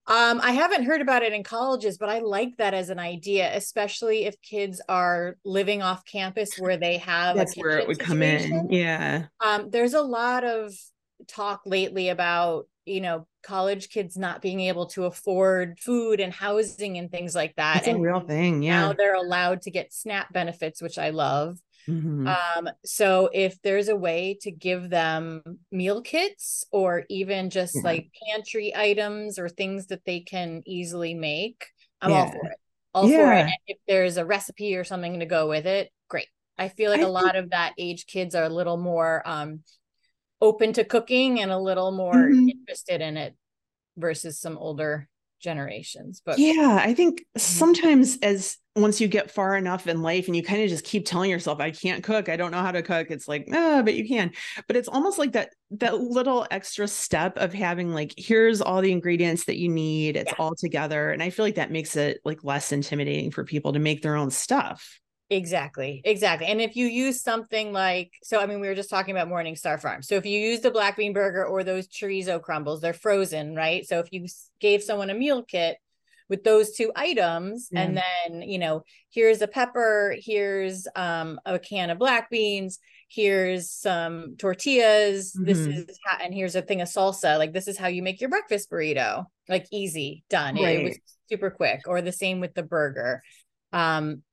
Um, 0.08 0.40
I 0.42 0.52
haven't 0.52 0.86
heard 0.86 1.02
about 1.02 1.24
it 1.24 1.34
in 1.34 1.44
colleges, 1.44 1.98
but 1.98 2.10
I 2.10 2.20
like 2.20 2.58
that 2.58 2.74
as 2.74 2.90
an 2.90 3.00
idea, 3.00 3.54
especially 3.56 4.26
if 4.26 4.42
kids 4.42 4.82
are 4.88 5.36
living 5.44 5.82
off 5.82 6.06
campus 6.06 6.56
where 6.58 6.78
they 6.78 6.98
have 6.98 7.36
that's 7.36 7.56
where 7.56 7.78
it 7.78 7.88
would 7.88 7.98
situation. 7.98 8.52
come 8.52 8.68
in. 8.68 8.70
Yeah. 8.72 9.26
Um, 9.46 9.70
there's 9.70 9.94
a 9.94 10.02
lot 10.02 10.46
of 10.46 10.74
talk 11.28 11.62
lately 11.66 12.10
about 12.10 12.68
you 12.86 13.02
know 13.02 13.28
college 13.44 13.90
kids 13.90 14.18
not 14.18 14.42
being 14.42 14.62
able 14.62 14.86
to 14.86 15.06
afford 15.06 15.80
food 15.80 16.20
and 16.20 16.34
housing 16.34 16.98
and 16.98 17.12
things 17.12 17.36
like 17.36 17.56
that 17.56 17.76
That's 17.76 17.88
and 17.88 17.98
a 17.98 18.02
real 18.02 18.20
thing 18.22 18.62
yeah 18.62 18.82
now 18.82 18.94
they're 18.94 19.16
allowed 19.16 19.64
to 19.64 19.72
get 19.72 19.94
snap 19.94 20.32
benefits 20.32 20.82
which 20.82 20.98
i 20.98 21.10
love 21.10 21.58
Mhm. 21.88 22.38
um 22.58 22.70
so 22.86 23.30
if 23.34 23.62
there's 23.62 23.88
a 23.88 23.96
way 23.96 24.38
to 24.42 24.52
give 24.52 24.90
them 24.90 25.42
meal 25.72 26.02
kits 26.02 26.66
or 26.72 27.04
even 27.10 27.50
just 27.50 27.76
Yeah. 27.76 27.82
like 27.84 28.12
pantry 28.28 28.76
items 28.76 29.40
or 29.40 29.48
things 29.50 29.88
that 29.88 30.04
they 30.06 30.20
can 30.20 30.62
easily 30.66 31.14
make 31.14 31.66
i'm 32.02 32.14
all 32.14 32.28
for 32.28 32.48
it 32.48 32.58
all 32.94 33.08
for 33.08 33.32
it 33.34 33.46
and 33.48 33.58
if 33.68 33.78
there's 33.88 34.18
a 34.18 34.26
recipe 34.26 34.76
or 34.76 34.84
something 34.84 35.20
to 35.20 35.26
go 35.26 35.48
with 35.48 35.66
it 35.66 35.92
great 36.10 36.28
i 36.58 36.68
feel 36.68 36.92
like 36.92 37.02
I 37.02 37.04
a 37.04 37.08
lot 37.08 37.36
of 37.36 37.52
that 37.52 37.74
age 37.78 38.06
kids 38.08 38.36
are 38.36 38.44
a 38.46 38.50
little 38.50 38.78
more 38.78 39.22
um 39.26 39.62
open 40.42 40.74
to 40.74 40.84
cooking 40.84 41.40
and 41.42 41.52
a 41.52 41.58
little 41.60 41.92
more 41.92 42.30
Mhm. 42.32 42.48
interested 42.48 43.02
in 43.02 43.18
it 43.18 43.36
versus 43.98 44.40
some 44.40 44.58
older 44.58 45.10
generations 45.40 46.22
but 46.26 46.38
yeah 46.40 46.80
i 46.82 46.94
think 46.94 47.22
Mhm. 47.36 47.40
sometimes 47.40 48.18
as 48.22 48.58
once 48.76 49.02
you 49.02 49.08
get 49.08 49.32
far 49.32 49.56
enough 49.56 49.88
in 49.88 50.02
life 50.04 50.28
and 50.28 50.36
you 50.36 50.44
kind 50.44 50.62
of 50.62 50.70
just 50.70 50.84
keep 50.86 51.06
telling 51.06 51.32
yourself 51.32 51.60
i 51.60 51.72
can't 51.72 52.04
cook 52.04 52.30
i 52.30 52.36
don't 52.36 52.52
know 52.52 52.62
how 52.62 52.72
to 52.72 52.82
cook 52.84 53.08
it's 53.10 53.28
like 53.28 53.48
ah 53.54 53.82
but 53.84 53.96
you 53.96 54.08
can 54.08 54.32
but 54.68 54.76
it's 54.76 54.88
almost 54.88 55.18
like 55.18 55.32
that 55.34 55.50
that 55.72 56.00
little 56.00 56.46
extra 56.52 56.88
step 56.88 57.38
of 57.38 57.54
having 57.54 57.94
like 57.94 58.14
here's 58.18 58.62
all 58.62 58.82
the 58.82 58.92
ingredients 58.92 59.46
that 59.46 59.58
you 59.58 59.70
need 59.70 60.16
it's 60.16 60.32
Yeah. 60.32 60.36
all 60.44 60.56
together 60.56 61.12
and 61.12 61.22
i 61.24 61.30
feel 61.30 61.46
like 61.46 61.56
that 61.56 61.72
makes 61.72 61.96
it 61.96 62.20
like 62.26 62.44
less 62.44 62.72
intimidating 62.72 63.32
for 63.32 63.44
people 63.44 63.74
to 63.74 63.80
make 63.80 64.02
their 64.02 64.16
own 64.16 64.30
stuff 64.32 65.00
Exactly, 65.30 66.02
exactly. 66.06 66.48
And 66.48 66.62
if 66.62 66.76
you 66.78 66.86
use 66.88 67.22
something 67.22 67.74
like, 67.74 68.14
so 68.24 68.40
I 68.40 68.46
mean, 68.46 68.62
we 68.62 68.68
were 68.68 68.76
just 68.76 68.90
talking 68.90 69.16
about 69.16 69.28
Morningstar 69.28 69.80
Farm. 69.82 70.02
So 70.02 70.16
if 70.16 70.26
you 70.26 70.40
use 70.40 70.62
the 70.62 70.72
black 70.72 70.96
bean 70.96 71.12
burger 71.12 71.46
or 71.46 71.64
those 71.64 71.88
chorizo 71.88 72.42
crumbles, 72.42 72.80
they're 72.80 72.94
frozen, 72.94 73.54
right? 73.56 73.86
So 73.86 74.00
if 74.00 74.08
you 74.12 74.26
gave 74.62 74.84
someone 74.84 75.10
a 75.10 75.14
meal 75.14 75.44
kit 75.44 75.78
with 76.30 76.44
those 76.44 76.72
two 76.76 76.92
items, 76.96 77.70
and 77.76 77.98
then 77.98 78.42
you 78.42 78.58
know, 78.58 78.84
here's 79.10 79.42
a 79.42 79.48
pepper, 79.48 80.16
here's 80.18 80.88
um 80.96 81.40
a 81.46 81.60
can 81.60 81.90
of 81.90 82.00
black 82.00 82.30
beans, 82.30 82.80
here's 83.10 83.70
some 83.70 84.36
tortillas, 84.38 85.34
this 85.34 85.60
Mhm. 85.60 85.90
is 85.90 86.00
how, 86.06 86.18
and 86.24 86.34
here's 86.34 86.56
a 86.56 86.62
thing 86.62 86.80
of 86.82 86.88
salsa. 86.88 87.38
Like 87.38 87.52
this 87.52 87.68
is 87.68 87.78
how 87.78 87.88
you 87.88 88.02
make 88.02 88.22
your 88.22 88.30
breakfast 88.30 88.70
burrito. 88.72 89.26
Like 89.50 89.66
easy, 89.72 90.24
done. 90.30 90.56
It- 90.56 90.80
It, 90.80 90.84
was 90.84 91.00
super 91.30 91.50
quick. 91.50 91.82
Or 91.86 92.02
the 92.02 92.14
same 92.14 92.40
with 92.40 92.54
the 92.54 92.64
burger. 92.64 93.22
Um, 93.74 94.24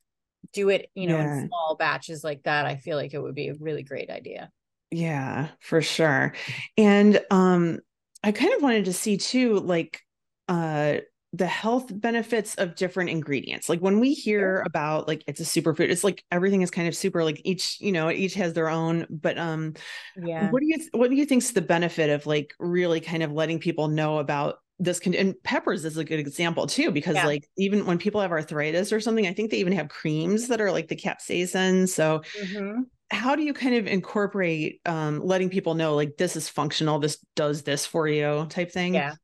do 0.55 0.71
it, 0.71 0.91
you 0.95 1.07
know, 1.09 1.19
Yeah. 1.19 1.21
in 1.21 1.33
small 1.33 1.77
batches 1.79 2.25
like 2.25 2.45
that. 2.45 2.67
I 2.67 2.77
feel 2.77 2.97
like 2.97 3.15
it 3.15 3.21
would 3.23 3.35
be 3.35 3.49
a 3.49 3.55
really 3.55 3.83
great 3.83 4.11
idea. 4.11 4.51
Yeah, 4.91 5.49
for 5.61 5.83
sure. 5.83 6.35
And 6.77 7.21
um 7.31 7.81
I 8.23 8.33
kind 8.33 8.55
of 8.55 8.63
wanted 8.63 8.85
to 8.87 8.93
see 8.93 9.17
too 9.17 9.59
like 9.61 10.01
uh 10.49 10.99
the 11.33 11.47
health 11.47 11.87
benefits 11.91 12.55
of 12.57 12.77
different 12.77 13.11
ingredients. 13.11 13.69
Like 13.69 13.81
when 13.81 13.99
we 13.99 14.15
hear 14.15 14.61
about 14.61 15.09
like 15.09 15.25
it's 15.27 15.41
a 15.41 15.45
superfood, 15.45 15.91
it's 15.91 16.05
like 16.05 16.25
everything 16.31 16.63
is 16.63 16.71
kind 16.71 16.87
of 16.87 16.95
super 16.95 17.25
like 17.25 17.41
each, 17.45 17.81
you 17.81 17.91
know, 17.91 18.09
each 18.11 18.35
has 18.35 18.53
their 18.53 18.69
own, 18.69 19.07
but 19.11 19.37
um 19.39 19.75
Yeah. 20.17 20.51
what 20.51 20.61
do 20.61 20.67
you 20.69 20.79
what 20.93 21.11
do 21.11 21.17
you 21.17 21.27
think's 21.27 21.53
the 21.53 21.63
benefit 21.63 22.11
of 22.11 22.27
like 22.27 22.55
really 22.61 23.01
kind 23.01 23.23
of 23.23 23.33
letting 23.33 23.59
people 23.61 23.89
know 23.89 24.19
about 24.19 24.59
this 24.79 24.99
con- 25.01 25.15
and 25.15 25.35
peppers 25.45 25.85
is 25.85 25.97
a 25.97 26.05
good 26.05 26.19
example 26.19 26.67
too 26.67 26.91
because 26.91 27.17
Yeah. 27.17 27.27
like 27.27 27.49
even 27.57 27.87
when 27.87 27.99
people 27.99 28.21
have 28.21 28.33
arthritis 28.33 28.93
or 28.93 29.01
something 29.01 29.27
i 29.27 29.33
think 29.33 29.51
they 29.51 29.59
even 29.59 29.73
have 29.73 29.89
creams 29.89 30.49
that 30.49 30.61
are 30.61 30.73
like 30.73 30.89
the 30.89 30.97
capsaicin 30.97 31.89
so 31.89 32.23
Mhm. 32.43 32.87
how 33.11 33.37
do 33.37 33.43
you 33.43 33.55
kind 33.55 33.75
of 33.77 33.87
incorporate 33.87 34.81
um 34.87 35.21
letting 35.25 35.49
people 35.49 35.75
know 35.75 35.95
like 35.95 36.17
this 36.17 36.37
is 36.37 36.49
functional 36.49 36.99
this 36.99 37.19
does 37.37 37.63
this 37.63 37.87
for 37.87 38.09
you 38.09 38.47
type 38.51 38.73
thing 38.73 38.95
Yeah. 38.95 39.15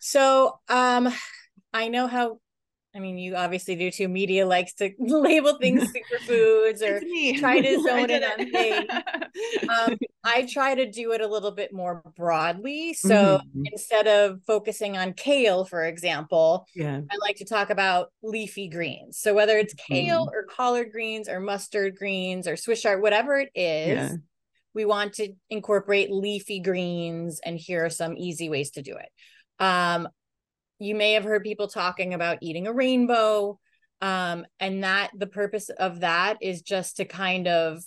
So, 0.00 0.60
um, 0.68 1.12
I 1.72 1.88
know 1.88 2.06
how. 2.06 2.40
I 2.94 3.00
mean, 3.00 3.18
you 3.18 3.36
obviously 3.36 3.76
do 3.76 3.90
too. 3.90 4.08
Media 4.08 4.46
likes 4.46 4.72
to 4.74 4.90
label 4.98 5.58
things 5.58 5.92
superfoods 5.94 6.82
or 6.82 7.00
try 7.38 7.60
to 7.60 7.82
zone 7.86 8.10
in 8.10 8.24
on 8.24 8.50
things. 8.50 8.88
um, 9.68 9.96
I 10.24 10.46
try 10.46 10.74
to 10.74 10.90
do 10.90 11.12
it 11.12 11.20
a 11.20 11.26
little 11.26 11.50
bit 11.52 11.72
more 11.72 12.02
broadly. 12.16 12.94
So 12.94 13.40
Mhm. 13.54 13.62
instead 13.70 14.08
of 14.08 14.40
focusing 14.46 14.96
on 14.96 15.12
kale, 15.12 15.64
for 15.64 15.84
example, 15.84 16.66
yeah 16.74 17.00
I 17.10 17.16
like 17.20 17.36
to 17.36 17.44
talk 17.44 17.70
about 17.70 18.08
leafy 18.22 18.68
greens. 18.68 19.18
So 19.18 19.34
whether 19.34 19.58
it's 19.58 19.74
kale 19.74 20.26
Mhm. 20.26 20.32
or 20.32 20.44
collard 20.44 20.90
greens 20.90 21.28
or 21.28 21.40
mustard 21.40 21.96
greens 21.96 22.48
or 22.48 22.56
Swiss 22.56 22.80
chard, 22.82 23.02
whatever 23.02 23.38
it 23.38 23.50
is, 23.54 23.88
Yeah. 23.96 24.12
we 24.74 24.84
want 24.86 25.14
to 25.14 25.32
incorporate 25.50 26.10
leafy 26.10 26.60
greens, 26.60 27.40
and 27.44 27.58
here 27.58 27.84
are 27.84 27.90
some 27.90 28.16
easy 28.16 28.48
ways 28.48 28.70
to 28.72 28.82
do 28.82 28.96
it. 28.96 29.08
Um, 29.58 30.08
you 30.78 30.94
may 30.94 31.12
have 31.14 31.24
heard 31.24 31.42
people 31.42 31.68
talking 31.68 32.14
about 32.14 32.38
eating 32.40 32.66
a 32.66 32.72
rainbow, 32.72 33.58
um, 34.00 34.46
and 34.60 34.84
that 34.84 35.10
the 35.16 35.26
purpose 35.26 35.70
of 35.70 36.00
that 36.00 36.38
is 36.40 36.62
just 36.62 36.98
to 36.98 37.04
kind 37.04 37.48
of 37.48 37.82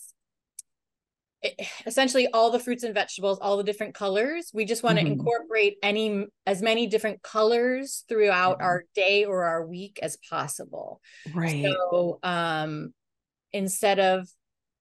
it- 1.41 1.59
essentially 1.87 2.27
all 2.27 2.51
the 2.51 2.59
fruits 2.59 2.83
and 2.83 2.93
vegetables 2.93 3.39
all 3.41 3.57
the 3.57 3.63
different 3.63 3.95
colors 3.95 4.51
we 4.53 4.63
just 4.63 4.83
want 4.83 4.99
to 4.99 5.03
Mhm. 5.03 5.13
incorporate 5.13 5.77
any 5.81 6.25
as 6.45 6.61
many 6.61 6.85
different 6.85 7.23
colors 7.23 8.03
throughout 8.07 8.57
Yeah. 8.59 8.65
our 8.65 8.83
day 8.93 9.25
or 9.25 9.43
our 9.45 9.65
week 9.65 9.97
as 10.03 10.17
possible 10.29 11.01
right 11.33 11.63
so 11.63 12.19
um 12.21 12.93
instead 13.53 13.99
of 13.99 14.29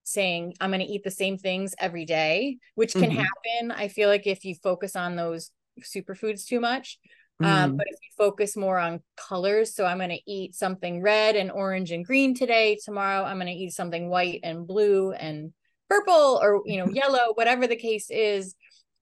saying 0.03 0.53
i'm 0.61 0.71
going 0.71 0.81
to 0.81 0.93
eat 0.93 1.03
the 1.03 1.11
same 1.11 1.39
things 1.39 1.75
every 1.79 2.05
day 2.05 2.59
which 2.75 2.93
can 2.93 3.11
Mhm. 3.11 3.25
happen 3.25 3.71
i 3.71 3.89
feel 3.89 4.11
like 4.11 4.27
if 4.27 4.45
you 4.45 4.55
focus 4.57 4.95
on 4.97 5.17
those 5.17 5.53
superfoods 5.81 6.45
too 6.45 6.61
much 6.61 6.99
um, 7.43 7.73
Mm. 7.73 7.77
but 7.79 7.87
if 7.89 7.97
you 8.03 8.11
focus 8.17 8.57
more 8.57 8.79
on 8.79 9.01
colors 9.17 9.75
so 9.75 9.87
i'm 9.87 9.99
going 9.99 10.11
to 10.11 10.31
eat 10.31 10.55
something 10.55 11.01
red 11.01 11.37
and 11.37 11.51
orange 11.51 11.91
and 11.91 12.05
green 12.05 12.35
today 12.35 12.79
tomorrow 12.85 13.25
i'm 13.25 13.37
going 13.39 13.47
to 13.47 13.53
eat 13.53 13.73
something 13.73 14.09
white 14.09 14.41
and 14.43 14.67
blue 14.67 15.13
and 15.13 15.53
purple 15.89 16.39
or 16.43 16.63
you 16.67 16.79
know 16.79 16.89
yellow 16.93 17.33
whatever 17.35 17.67
the 17.67 17.77
case 17.77 18.11
is 18.11 18.55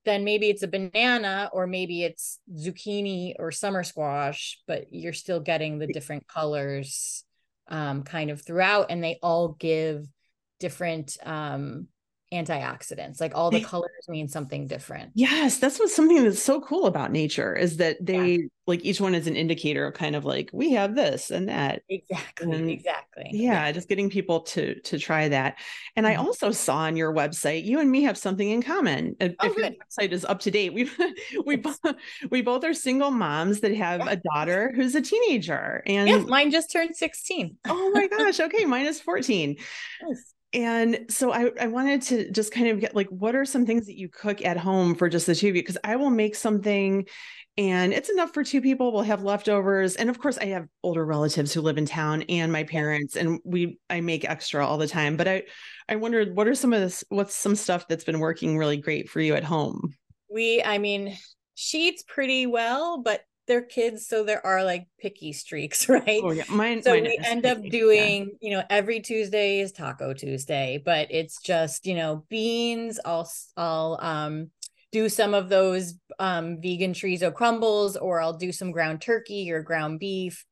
then 0.05 0.25
maybe 0.25 0.49
it's 0.49 0.63
a 0.63 0.69
banana 0.69 1.51
or 1.53 1.67
maybe 1.67 2.03
it's 2.03 2.39
zucchini 2.55 3.35
or 3.39 3.51
summer 3.51 3.83
squash 3.83 4.59
but 4.67 4.93
you're 4.93 5.13
still 5.13 5.41
getting 5.41 5.79
the 5.79 5.87
different 5.87 6.27
colors 6.29 7.25
um, 7.69 8.03
kind 8.03 8.31
of 8.31 8.41
throughout 8.41 8.87
and 8.91 9.05
they 9.05 9.19
all 9.23 9.49
give 9.49 10.07
different 10.61 11.17
um, 11.25 11.89
antioxidants 12.33 13.21
like 13.21 13.33
all 13.35 13.51
the 13.51 13.59
They- 13.59 13.65
colors 13.65 13.91
mean 14.09 14.29
something 14.29 14.67
different 14.67 15.13
Yes, 15.15 15.59
that's 15.59 15.79
what's 15.79 15.95
something 15.97 16.23
that's 16.23 16.43
so 16.43 16.61
cool 16.61 16.87
about 16.87 17.11
nature 17.11 17.55
is 17.57 17.79
that 17.79 17.97
they 18.05 18.49
like 18.67 18.85
each 18.85 19.01
one 19.01 19.15
is 19.15 19.27
an 19.27 19.35
indicator 19.35 19.87
of 19.87 19.95
kind 19.95 20.15
of 20.15 20.27
like 20.27 20.51
we 20.53 20.73
have 20.73 20.95
this 20.95 21.31
and 21.31 21.49
that. 21.49 21.81
exactly 21.89 22.53
And 22.53 22.71
exactly 22.71 23.31
Yeah, 23.33 23.73
just 23.73 23.89
getting 23.89 24.11
people 24.11 24.41
to 24.41 24.79
to 24.83 24.99
try 24.99 25.29
that. 25.29 25.57
And 25.97 26.07
I 26.07 26.17
Mhm. 26.17 26.19
also 26.19 26.51
saw 26.51 26.77
on 26.81 26.95
your 26.97 27.15
website 27.15 27.65
you 27.65 27.81
and 27.81 27.91
me 27.91 28.03
have 28.03 28.19
something 28.19 28.51
in 28.51 28.61
common. 28.63 29.17
If 29.21 29.35
Oh, 29.41 29.47
if 29.47 29.57
your 29.57 29.71
website 29.71 30.13
is 30.13 30.27
up 30.27 30.41
to 30.41 30.51
date, 30.51 30.73
we 30.75 30.91
we 31.47 31.57
both 31.57 31.81
we 32.31 32.43
both 32.43 32.63
are 32.65 32.75
single 32.75 33.11
moms 33.11 33.61
that 33.61 33.75
have 33.75 34.01
Yeah. 34.01 34.13
a 34.13 34.17
daughter 34.17 34.71
who's 34.75 34.95
a 34.95 35.01
teenager. 35.01 35.83
And 35.87 36.09
yeah 36.09 36.19
mine 36.19 36.51
just 36.51 36.71
turned 36.71 36.95
16 36.95 37.57
oh 37.67 37.91
my 37.95 38.07
gosh, 38.19 38.39
okay, 38.39 38.67
mine 38.67 38.85
is 38.85 39.01
14. 39.01 39.57
Nice. 40.03 40.35
And 40.53 41.07
so 41.11 41.33
I, 41.33 41.51
I 41.61 41.67
wanted 41.67 42.03
to 42.03 42.31
just 42.31 42.53
kind 42.53 42.69
of 42.69 42.81
get 42.81 42.97
like, 42.97 43.09
what 43.09 43.35
are 43.35 43.45
some 43.45 43.67
things 43.67 43.87
that 43.87 43.99
you 43.99 44.09
cook 44.09 44.43
at 44.43 44.57
home 44.57 44.95
for 44.95 45.09
just 45.09 45.27
the 45.27 45.35
two 45.35 45.49
of 45.49 45.57
you? 45.57 45.63
Because 45.63 45.79
I 45.85 45.97
will 45.97 46.11
make 46.11 46.35
something 46.35 47.07
and 47.59 47.93
it's 47.93 48.09
enough 48.09 48.33
for 48.33 48.45
two 48.45 48.61
people. 48.61 48.93
We'll 48.93 49.03
have 49.03 49.25
leftovers. 49.25 49.97
And 49.97 50.09
of 50.09 50.19
course, 50.19 50.39
I 50.39 50.47
have 50.47 50.69
older 50.83 51.05
relatives 51.05 51.53
who 51.53 51.61
live 51.61 51.77
in 51.77 51.87
town 51.87 52.23
and 52.29 52.53
my 52.53 52.63
parents, 52.63 53.17
and 53.17 53.41
we 53.45 53.81
I 53.91 54.01
make 54.01 54.25
extra 54.25 54.65
all 54.65 54.79
the 54.79 54.87
time. 54.87 55.17
But 55.17 55.27
I 55.27 55.43
I 55.89 55.97
wondered 55.97 56.37
what 56.37 56.47
are 56.47 56.55
some 56.55 56.73
of 56.73 56.81
this, 56.81 57.03
what's 57.09 57.35
some 57.35 57.57
stuff 57.57 57.89
that's 57.89 58.05
been 58.05 58.21
working 58.21 58.57
really 58.57 58.77
great 58.77 59.09
for 59.09 59.21
you 59.21 59.35
at 59.35 59.43
home? 59.43 59.93
we 60.29 60.63
i 60.63 60.79
mean 60.79 61.17
she 61.55 61.89
eats 61.89 62.03
pretty 62.07 62.47
well 62.47 63.03
but 63.03 63.23
they're 63.49 63.63
kids 63.63 64.07
so 64.07 64.23
there 64.23 64.45
are 64.47 64.63
like 64.63 64.87
picky 65.01 65.33
streaks 65.33 65.89
right 65.89 66.21
Oh 66.23 66.31
yeah, 66.31 66.45
mine. 66.49 66.83
so 66.83 66.93
mine 66.93 67.05
we 67.05 67.19
end 67.25 67.45
up 67.47 67.57
picky, 67.63 67.69
yeah. 67.77 67.81
doing 67.81 68.37
you 68.41 68.51
know 68.53 68.63
every 68.71 69.01
tuesday 69.01 69.61
is 69.61 69.73
taco 69.73 70.13
tuesday 70.15 70.81
but 70.85 71.09
it's 71.11 71.41
just 71.43 71.87
you 71.87 71.95
know 71.97 72.25
beans 72.29 73.01
i'll 73.05 73.29
i'll 73.57 73.99
um 74.01 74.51
do 74.93 75.09
some 75.09 75.35
of 75.35 75.49
those 75.49 75.95
um 76.19 76.61
vegan 76.61 76.93
chorizo 76.95 77.35
crumbles 77.35 77.97
or 77.97 78.21
i'll 78.21 78.37
do 78.37 78.53
some 78.53 78.71
ground 78.71 79.01
turkey 79.01 79.51
or 79.51 79.63
ground 79.63 79.99
beef 79.99 80.45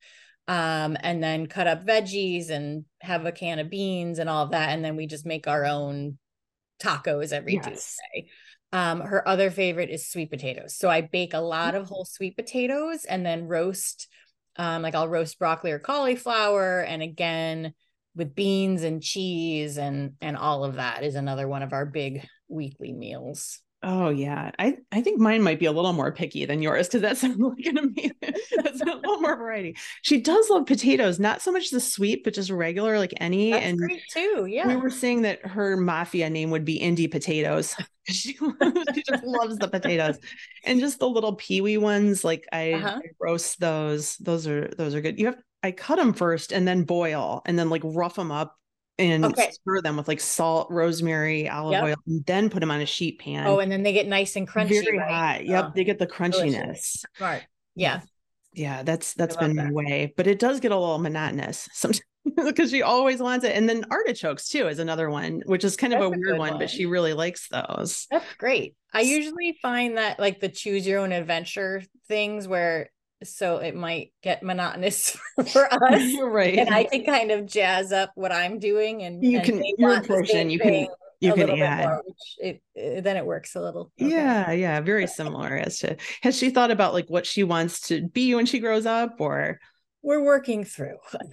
um 0.49 0.97
and 1.01 1.23
then 1.23 1.47
cut 1.47 1.67
up 1.67 1.85
veggies 1.87 2.51
and 2.51 2.85
have 3.01 3.25
a 3.27 3.33
can 3.33 3.59
of 3.59 3.71
beans 3.71 4.19
and 4.19 4.29
all 4.29 4.45
of 4.45 4.51
that 4.51 4.71
and 4.71 4.85
then 4.85 4.97
we 4.97 5.07
just 5.07 5.27
make 5.27 5.47
our 5.47 5.65
own 5.65 6.19
tacos 6.83 7.33
every 7.33 7.55
Yes. 7.55 7.65
tuesday 7.65 8.29
um 8.77 9.01
her 9.01 9.27
other 9.27 9.51
favorite 9.51 9.91
is 9.91 10.07
sweet 10.07 10.31
potatoes. 10.31 10.77
So 10.77 10.89
i 10.89 11.01
bake 11.01 11.35
a 11.35 11.41
lot 11.41 11.75
of 11.75 11.89
whole 11.89 12.05
sweet 12.05 12.37
potatoes 12.37 13.05
and 13.05 13.25
then 13.25 13.49
roast 13.49 14.09
um 14.57 14.83
like 14.83 14.95
i'll 14.95 15.09
roast 15.09 15.39
broccoli 15.39 15.73
or 15.73 15.79
cauliflower 15.79 16.81
and 16.81 17.03
again 17.03 17.73
with 18.15 18.35
beans 18.35 18.83
and 18.83 19.03
cheese 19.03 19.79
and 19.79 20.13
and 20.21 20.37
all 20.37 20.65
of 20.65 20.75
that 20.75 21.03
is 21.05 21.15
another 21.15 21.49
one 21.49 21.63
of 21.63 21.73
our 21.73 21.87
big 21.87 22.27
weekly 22.49 22.93
meals 22.93 23.61
Oh 23.89 24.09
yeah, 24.09 24.51
I 24.59 24.79
I 24.91 25.01
think 25.01 25.21
mine 25.21 25.43
might 25.43 25.61
be 25.61 25.67
a 25.67 25.73
little 25.73 25.93
more 25.93 26.11
picky 26.11 26.45
than 26.45 26.61
yours 26.61 26.89
because 26.89 27.03
that 27.03 27.17
sounds 27.19 27.39
like 27.39 27.67
an 27.67 27.79
amazing. 27.79 28.11
That's 28.21 28.81
a 28.81 28.85
little 28.85 29.21
more 29.21 29.37
variety. 29.37 29.77
She 30.03 30.21
does 30.21 30.51
love 30.51 30.67
potatoes, 30.67 31.21
not 31.21 31.41
so 31.41 31.53
much 31.53 31.71
the 31.71 31.79
sweet, 31.79 32.25
but 32.25 32.35
just 32.35 32.51
regular, 32.51 32.99
like 32.99 33.15
any. 33.19 33.53
That's 33.53 33.65
and 33.65 33.79
great 33.79 34.03
too. 34.13 34.47
Yeah, 34.51 34.67
we 34.67 34.75
were 34.75 34.91
saying 34.91 35.23
that 35.23 35.47
her 35.47 35.77
mafia 35.77 36.29
name 36.29 36.51
would 36.51 36.65
be 36.65 36.81
Indie 36.81 37.09
Potatoes. 37.09 37.77
she, 38.09 38.37
she 38.95 39.03
just 39.05 39.23
loves 39.25 39.57
the 39.59 39.69
potatoes, 39.69 40.19
and 40.65 40.81
just 40.81 40.99
the 40.99 41.09
little 41.09 41.37
peewee 41.37 41.79
ones. 41.79 42.25
Like 42.25 42.45
I, 42.53 42.73
uh-huh. 42.73 43.01
I 43.05 43.09
roast 43.21 43.61
those. 43.61 44.17
Those 44.17 44.49
are 44.49 44.67
those 44.77 44.97
are 44.97 45.01
good. 45.01 45.17
You 45.21 45.27
have 45.27 45.39
I 45.63 45.71
cut 45.71 45.97
them 45.97 46.13
first 46.13 46.53
and 46.53 46.67
then 46.67 46.83
boil 46.83 47.43
and 47.47 47.57
then 47.57 47.71
like 47.71 47.83
rough 47.85 48.17
them 48.17 48.33
up 48.33 48.57
and 48.99 49.25
okay. 49.25 49.51
stir 49.51 49.83
them 49.83 49.97
with 49.97 50.09
like 50.09 50.21
salt, 50.21 50.71
rosemary, 50.71 51.49
olive 51.49 51.73
yep. 51.73 51.85
oil, 51.85 51.97
and 52.07 52.25
then 52.27 52.51
put 52.51 52.61
them 52.61 52.71
on 52.71 52.81
a 52.81 52.87
sheet 52.87 53.21
pan. 53.21 53.47
Oh, 53.47 53.59
and 53.59 53.71
then 53.71 53.83
they 53.83 53.93
get 53.93 54.07
nice 54.07 54.37
and 54.37 54.49
crunchy. 54.49 54.85
Very 54.85 54.99
right? 54.99 55.11
hot. 55.11 55.47
Yep, 55.47 55.65
oh, 55.65 55.73
they 55.75 55.85
get 55.85 55.99
the 55.99 56.07
crunchiness. 56.07 57.05
Right. 57.21 57.43
Yeah. 57.75 58.01
Yeah, 58.55 58.83
that's 58.83 59.13
that's 59.13 59.37
been 59.37 59.55
that. 59.55 59.67
my 59.67 59.71
way, 59.73 60.15
but 60.17 60.27
it 60.27 60.39
does 60.39 60.61
get 60.61 60.73
a 60.73 60.79
little 60.79 60.99
monotonous 60.99 61.69
sometimes 61.75 62.01
because 62.35 62.71
she 62.71 62.83
always 62.83 63.21
wants 63.21 63.45
it. 63.45 63.55
And 63.55 63.69
then 63.69 63.85
artichokes 63.91 64.49
too 64.49 64.67
is 64.67 64.79
another 64.79 65.11
one, 65.11 65.43
which 65.45 65.63
is 65.63 65.77
kind 65.77 65.93
that's 65.93 66.03
of 66.03 66.13
a, 66.13 66.15
a 66.15 66.19
weird 66.19 66.39
one, 66.39 66.51
one, 66.53 66.59
but 66.59 66.71
she 66.71 66.87
really 66.87 67.13
likes 67.13 67.49
those. 67.49 68.07
That's 68.11 68.35
great. 68.39 68.75
I 68.95 69.03
usually 69.03 69.59
find 69.61 69.99
that 69.99 70.19
like 70.19 70.41
the 70.41 70.49
choose 70.49 70.87
your 70.87 71.01
own 71.01 71.13
adventure 71.13 71.83
things 72.09 72.49
where 72.49 72.91
so 73.25 73.59
it 73.59 73.75
might 73.75 74.13
get 74.23 74.43
monotonous 74.43 75.17
for 75.53 75.73
us 75.85 76.03
right 76.23 76.59
and 76.59 76.75
i 76.75 76.85
can 76.85 77.05
kind 77.05 77.31
of 77.31 77.47
jazz 77.47 77.93
up 77.93 78.11
what 78.15 78.33
i'm 78.33 78.59
doing 78.59 79.03
and 79.03 79.25
you 79.25 79.39
and 79.39 79.47
can 79.47 79.63
your 79.79 80.03
portion 80.03 80.51
you 80.51 80.59
can 80.59 80.87
you 81.21 81.33
can 81.33 81.51
add 81.51 81.87
more, 81.87 82.03
it, 82.39 82.63
it, 82.75 83.03
then 83.03 83.17
it 83.17 83.25
works 83.25 83.55
a 83.57 83.61
little 83.61 83.91
okay. 84.01 84.11
yeah 84.11 84.51
yeah 84.53 84.81
very 84.81 85.07
similar 85.07 85.57
as 85.57 85.79
to 85.79 85.97
has 86.23 86.37
she 86.37 86.51
thought 86.51 86.71
about 86.71 86.93
like 86.93 87.09
what 87.09 87.27
she 87.27 87.43
wants 87.43 87.81
to 87.81 88.07
be 88.09 88.35
when 88.35 88.47
she 88.47 88.59
grows 88.59 88.87
up 88.87 89.17
or 89.19 89.59
we're 90.03 90.23
working 90.23 90.63
through 90.63 90.99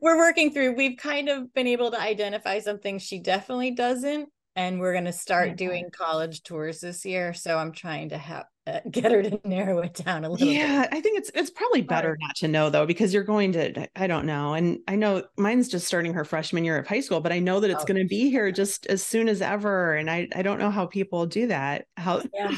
we're 0.00 0.16
working 0.16 0.52
through 0.52 0.74
we've 0.74 0.96
kind 0.96 1.28
of 1.28 1.52
been 1.54 1.66
able 1.66 1.90
to 1.90 2.00
identify 2.00 2.60
something 2.60 2.98
she 2.98 3.18
definitely 3.18 3.72
doesn't 3.72 4.28
and 4.54 4.80
we're 4.80 4.92
going 4.92 5.04
to 5.04 5.12
start 5.12 5.48
yeah. 5.48 5.54
doing 5.54 5.90
college 5.90 6.42
tours 6.42 6.80
this 6.80 7.04
year 7.04 7.34
so 7.34 7.58
i'm 7.58 7.72
trying 7.72 8.08
to 8.08 8.16
have 8.16 8.44
uh, 8.66 8.80
get 8.90 9.12
her 9.12 9.22
to 9.22 9.40
narrow 9.44 9.78
it 9.78 9.94
down 9.94 10.24
a 10.24 10.28
little 10.28 10.46
yeah 10.46 10.82
bit. 10.82 10.88
i 10.92 11.00
think 11.00 11.18
it's 11.18 11.30
it's 11.34 11.50
probably 11.50 11.82
better 11.82 12.16
not 12.20 12.34
to 12.36 12.48
know 12.48 12.70
though 12.70 12.86
because 12.86 13.14
you're 13.14 13.24
going 13.24 13.52
to 13.52 13.88
i 13.96 14.06
don't 14.06 14.26
know 14.26 14.54
and 14.54 14.78
i 14.88 14.96
know 14.96 15.22
mine's 15.36 15.68
just 15.68 15.86
starting 15.86 16.12
her 16.12 16.24
freshman 16.24 16.64
year 16.64 16.78
of 16.78 16.86
high 16.86 17.00
school 17.00 17.20
but 17.20 17.32
i 17.32 17.38
know 17.38 17.60
that 17.60 17.70
it's 17.70 17.82
oh. 17.82 17.86
going 17.86 18.00
to 18.00 18.08
be 18.08 18.30
here 18.30 18.50
just 18.50 18.86
as 18.86 19.02
soon 19.02 19.28
as 19.28 19.40
ever 19.40 19.94
and 19.94 20.10
i 20.10 20.28
i 20.34 20.42
don't 20.42 20.58
know 20.58 20.70
how 20.70 20.86
people 20.86 21.26
do 21.26 21.46
that 21.46 21.86
how 21.96 22.22
yeah 22.34 22.50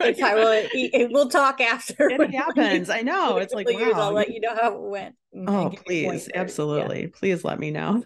it's 0.00 0.20
how, 0.20 0.34
well, 0.36 0.52
it, 0.52 0.70
it, 0.72 1.10
we'll 1.12 1.28
talk 1.28 1.60
after 1.60 2.08
it 2.08 2.30
happens 2.34 2.90
i 2.90 3.00
know 3.00 3.36
it's 3.38 3.54
like 3.54 3.68
wow. 3.68 3.92
i'll 3.94 4.12
let 4.12 4.30
you 4.30 4.40
know 4.40 4.54
how 4.54 4.72
it 4.72 4.80
went 4.80 5.14
oh 5.46 5.72
please 5.84 6.28
absolutely 6.34 7.02
yeah. 7.02 7.08
please 7.14 7.44
let 7.44 7.58
me 7.58 7.70
know 7.70 8.02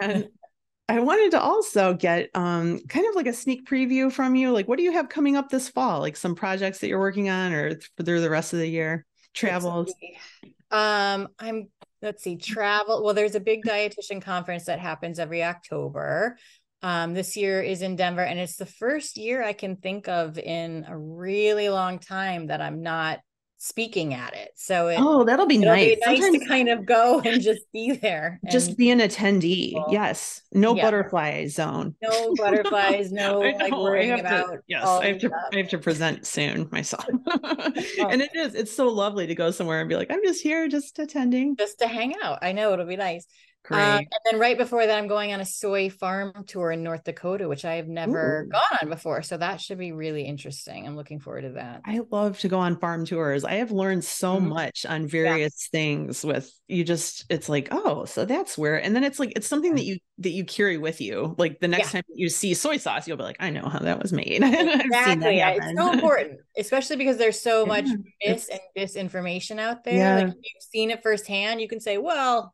and 0.00 0.28
I 0.90 0.98
wanted 0.98 1.30
to 1.30 1.40
also 1.40 1.94
get 1.94 2.30
um, 2.34 2.80
kind 2.88 3.06
of 3.06 3.14
like 3.14 3.28
a 3.28 3.32
sneak 3.32 3.64
preview 3.64 4.10
from 4.10 4.34
you. 4.34 4.50
Like, 4.50 4.66
what 4.66 4.76
do 4.76 4.82
you 4.82 4.90
have 4.90 5.08
coming 5.08 5.36
up 5.36 5.48
this 5.48 5.68
fall? 5.68 6.00
Like 6.00 6.16
some 6.16 6.34
projects 6.34 6.80
that 6.80 6.88
you're 6.88 6.98
working 6.98 7.28
on, 7.28 7.52
or 7.52 7.74
through 8.04 8.20
the 8.20 8.28
rest 8.28 8.52
of 8.52 8.58
the 8.58 8.66
year? 8.66 9.06
Travels. 9.32 9.94
Um, 10.72 11.28
I'm. 11.38 11.68
Let's 12.02 12.24
see. 12.24 12.36
Travel. 12.36 13.04
Well, 13.04 13.14
there's 13.14 13.36
a 13.36 13.40
big 13.40 13.62
dietitian 13.64 14.20
conference 14.20 14.64
that 14.64 14.80
happens 14.80 15.20
every 15.20 15.44
October. 15.44 16.36
Um, 16.82 17.14
this 17.14 17.36
year 17.36 17.62
is 17.62 17.82
in 17.82 17.94
Denver, 17.94 18.24
and 18.24 18.40
it's 18.40 18.56
the 18.56 18.66
first 18.66 19.16
year 19.16 19.44
I 19.44 19.52
can 19.52 19.76
think 19.76 20.08
of 20.08 20.38
in 20.38 20.86
a 20.88 20.98
really 20.98 21.68
long 21.68 22.00
time 22.00 22.48
that 22.48 22.60
I'm 22.60 22.82
not 22.82 23.20
speaking 23.62 24.14
at 24.14 24.34
it. 24.34 24.52
So 24.56 24.88
it, 24.88 24.96
oh, 24.98 25.22
that'll 25.22 25.46
be 25.46 25.58
nice. 25.58 25.90
Be 25.90 26.02
nice 26.06 26.20
Sometimes, 26.20 26.42
to 26.42 26.48
kind 26.48 26.68
of 26.70 26.86
go 26.86 27.20
and 27.20 27.42
just 27.42 27.60
be 27.72 27.92
there. 27.92 28.40
just 28.50 28.76
be 28.76 28.90
an 28.90 29.00
attendee. 29.00 29.74
Well, 29.74 29.88
yes. 29.90 30.42
No 30.52 30.74
yeah. 30.74 30.82
butterfly 30.82 31.46
zone. 31.46 31.94
No 32.02 32.34
butterflies. 32.34 33.12
No 33.20 33.40
like 33.40 33.72
worrying 33.72 34.18
about. 34.18 34.46
To, 34.46 34.58
yes, 34.66 34.84
I 34.84 35.06
have 35.08 35.18
to. 35.18 35.28
Stuff. 35.28 35.40
I 35.52 35.56
have 35.58 35.68
to 35.68 35.78
present 35.78 36.26
soon 36.26 36.68
myself. 36.72 37.04
oh. 37.26 37.72
And 38.08 38.22
it 38.22 38.30
is. 38.34 38.54
It's 38.54 38.74
so 38.74 38.88
lovely 38.88 39.26
to 39.26 39.34
go 39.34 39.50
somewhere 39.50 39.80
and 39.80 39.88
be 39.88 39.96
like, 39.96 40.10
I'm 40.10 40.24
just 40.24 40.42
here, 40.42 40.66
just 40.66 40.98
attending, 40.98 41.56
just 41.56 41.78
to 41.80 41.86
hang 41.86 42.14
out. 42.22 42.38
I 42.40 42.52
know 42.52 42.72
it'll 42.72 42.86
be 42.86 42.96
nice. 42.96 43.26
Um, 43.70 43.78
and 43.78 44.06
then 44.24 44.40
right 44.40 44.58
before 44.58 44.84
that, 44.84 44.98
I'm 44.98 45.06
going 45.06 45.32
on 45.32 45.40
a 45.40 45.44
soy 45.44 45.90
farm 45.90 46.44
tour 46.46 46.72
in 46.72 46.82
North 46.82 47.04
Dakota, 47.04 47.48
which 47.48 47.64
I 47.64 47.74
have 47.74 47.86
never 47.86 48.42
Ooh. 48.42 48.48
gone 48.48 48.78
on 48.82 48.88
before. 48.88 49.22
So 49.22 49.36
that 49.36 49.60
should 49.60 49.78
be 49.78 49.92
really 49.92 50.22
interesting. 50.22 50.86
I'm 50.86 50.96
looking 50.96 51.20
forward 51.20 51.42
to 51.42 51.50
that. 51.50 51.82
I 51.84 52.00
love 52.10 52.38
to 52.40 52.48
go 52.48 52.58
on 52.58 52.78
farm 52.78 53.06
tours. 53.06 53.44
I 53.44 53.54
have 53.54 53.70
learned 53.70 54.04
so 54.04 54.36
mm-hmm. 54.36 54.48
much 54.48 54.86
on 54.86 55.06
various 55.06 55.68
yeah. 55.72 55.78
things 55.78 56.24
with 56.24 56.52
you 56.66 56.84
just 56.84 57.26
it's 57.28 57.48
like, 57.48 57.68
oh, 57.70 58.06
so 58.06 58.24
that's 58.24 58.58
where 58.58 58.82
and 58.82 58.94
then 58.94 59.04
it's 59.04 59.18
like 59.18 59.32
it's 59.36 59.46
something 59.46 59.74
that 59.74 59.84
you 59.84 59.98
that 60.18 60.30
you 60.30 60.44
carry 60.44 60.76
with 60.76 61.00
you. 61.00 61.34
Like 61.38 61.60
the 61.60 61.68
next 61.68 61.94
yeah. 61.94 62.00
time 62.00 62.04
you 62.14 62.28
see 62.28 62.54
soy 62.54 62.76
sauce, 62.76 63.06
you'll 63.06 63.18
be 63.18 63.22
like, 63.22 63.36
I 63.40 63.50
know 63.50 63.68
how 63.68 63.78
that 63.80 64.00
was 64.00 64.12
made. 64.12 64.42
exactly. 64.42 65.36
yeah. 65.36 65.50
it's 65.50 65.78
so 65.78 65.92
important, 65.92 66.40
especially 66.58 66.96
because 66.96 67.18
there's 67.18 67.40
so 67.40 67.66
much 67.66 67.86
mis 68.24 68.48
and 68.48 68.60
disinformation 68.76 69.58
out 69.60 69.84
there. 69.84 69.94
Yeah. 69.94 70.16
Like 70.16 70.34
you've 70.34 70.62
seen 70.72 70.90
it 70.90 71.02
firsthand, 71.02 71.60
you 71.60 71.68
can 71.68 71.80
say, 71.80 71.98
well, 71.98 72.52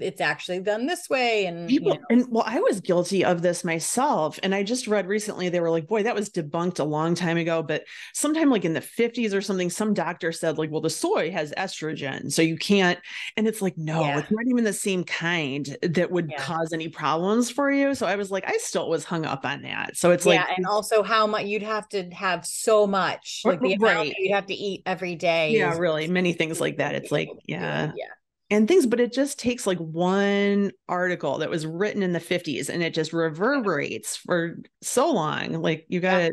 it's 0.00 0.20
actually 0.20 0.60
done 0.60 0.86
this 0.86 1.08
way 1.08 1.46
and 1.46 1.66
people 1.66 1.94
you 1.94 1.98
know. 1.98 2.06
and 2.10 2.26
well 2.30 2.44
i 2.46 2.60
was 2.60 2.80
guilty 2.80 3.24
of 3.24 3.40
this 3.40 3.64
myself 3.64 4.38
and 4.42 4.54
i 4.54 4.62
just 4.62 4.86
read 4.86 5.06
recently 5.06 5.48
they 5.48 5.60
were 5.60 5.70
like 5.70 5.86
boy 5.86 6.02
that 6.02 6.14
was 6.14 6.28
debunked 6.28 6.78
a 6.78 6.84
long 6.84 7.14
time 7.14 7.38
ago 7.38 7.62
but 7.62 7.84
sometime 8.12 8.50
like 8.50 8.66
in 8.66 8.74
the 8.74 8.80
50s 8.80 9.32
or 9.32 9.40
something 9.40 9.70
some 9.70 9.94
doctor 9.94 10.30
said 10.30 10.58
like 10.58 10.70
well 10.70 10.82
the 10.82 10.90
soy 10.90 11.30
has 11.30 11.52
estrogen 11.56 12.30
so 12.30 12.42
you 12.42 12.58
can't 12.58 12.98
and 13.38 13.48
it's 13.48 13.62
like 13.62 13.78
no 13.78 14.02
yeah. 14.02 14.18
it's 14.18 14.30
not 14.30 14.46
even 14.46 14.62
the 14.62 14.72
same 14.74 15.04
kind 15.04 15.76
that 15.82 16.10
would 16.10 16.28
yeah. 16.30 16.42
cause 16.42 16.74
any 16.74 16.88
problems 16.88 17.50
for 17.50 17.70
you 17.70 17.94
so 17.94 18.06
i 18.06 18.14
was 18.14 18.30
like 18.30 18.44
i 18.46 18.58
still 18.58 18.90
was 18.90 19.04
hung 19.04 19.24
up 19.24 19.46
on 19.46 19.62
that 19.62 19.96
so 19.96 20.10
it's 20.10 20.26
yeah, 20.26 20.32
like 20.32 20.58
and 20.58 20.66
also 20.66 21.02
how 21.02 21.26
much 21.26 21.46
you'd 21.46 21.62
have 21.62 21.88
to 21.88 22.02
have 22.10 22.44
so 22.44 22.86
much 22.86 23.40
like 23.46 23.60
the 23.60 23.76
right. 23.78 23.96
amount 23.96 24.14
you 24.18 24.34
have 24.34 24.46
to 24.46 24.54
eat 24.54 24.82
every 24.84 25.14
day 25.14 25.52
yeah 25.52 25.74
really 25.78 26.06
many 26.08 26.34
things 26.34 26.60
like 26.60 26.76
that 26.76 26.94
it's 26.94 27.10
like 27.10 27.30
yeah 27.46 27.90
yeah 27.96 28.04
and 28.50 28.66
things, 28.66 28.86
but 28.86 29.00
it 29.00 29.12
just 29.12 29.38
takes 29.38 29.66
like 29.66 29.78
one 29.78 30.72
article 30.88 31.38
that 31.38 31.50
was 31.50 31.66
written 31.66 32.02
in 32.02 32.12
the 32.12 32.20
50s 32.20 32.68
and 32.68 32.82
it 32.82 32.94
just 32.94 33.12
reverberates 33.12 34.16
for 34.16 34.58
so 34.80 35.12
long. 35.12 35.52
Like 35.60 35.86
you 35.88 36.00
got 36.00 36.18
to, 36.18 36.32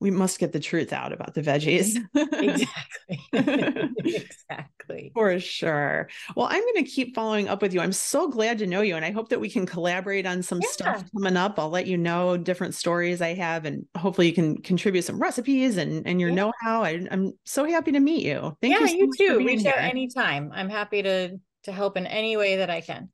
we 0.00 0.10
must 0.10 0.38
get 0.38 0.52
the 0.52 0.60
truth 0.60 0.92
out 0.92 1.12
about 1.12 1.34
the 1.34 1.42
veggies. 1.42 1.96
exactly. 2.14 3.20
exactly. 4.04 4.77
For 5.14 5.38
sure. 5.38 6.08
Well, 6.36 6.46
I'm 6.50 6.62
going 6.62 6.84
to 6.84 6.90
keep 6.90 7.14
following 7.14 7.48
up 7.48 7.62
with 7.62 7.74
you. 7.74 7.80
I'm 7.80 7.92
so 7.92 8.28
glad 8.28 8.58
to 8.58 8.66
know 8.66 8.80
you. 8.80 8.96
And 8.96 9.04
I 9.04 9.10
hope 9.10 9.28
that 9.28 9.40
we 9.40 9.50
can 9.50 9.66
collaborate 9.66 10.26
on 10.26 10.42
some 10.42 10.60
yeah. 10.62 10.68
stuff 10.70 11.04
coming 11.12 11.36
up. 11.36 11.58
I'll 11.58 11.70
let 11.70 11.86
you 11.86 11.96
know 11.96 12.36
different 12.36 12.74
stories 12.74 13.20
I 13.20 13.34
have 13.34 13.64
and 13.64 13.86
hopefully 13.96 14.26
you 14.28 14.34
can 14.34 14.56
contribute 14.62 15.02
some 15.02 15.20
recipes 15.20 15.76
and, 15.76 16.06
and 16.06 16.20
your 16.20 16.30
yeah. 16.30 16.34
know 16.36 16.52
how. 16.60 16.84
I'm 16.84 17.32
so 17.44 17.64
happy 17.64 17.92
to 17.92 18.00
meet 18.00 18.24
you. 18.24 18.56
Thank 18.60 18.74
yeah, 18.74 18.80
you, 18.80 18.88
so 18.88 18.94
you 18.94 19.10
too. 19.16 19.38
Reach 19.38 19.66
out 19.66 19.78
anytime. 19.78 20.50
I'm 20.54 20.68
happy 20.68 21.02
to 21.02 21.38
to 21.64 21.72
help 21.72 21.96
in 21.96 22.06
any 22.06 22.36
way 22.36 22.56
that 22.56 22.70
I 22.70 22.80
can. 22.80 23.10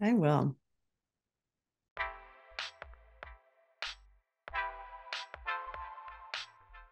I 0.00 0.12
will. 0.12 0.56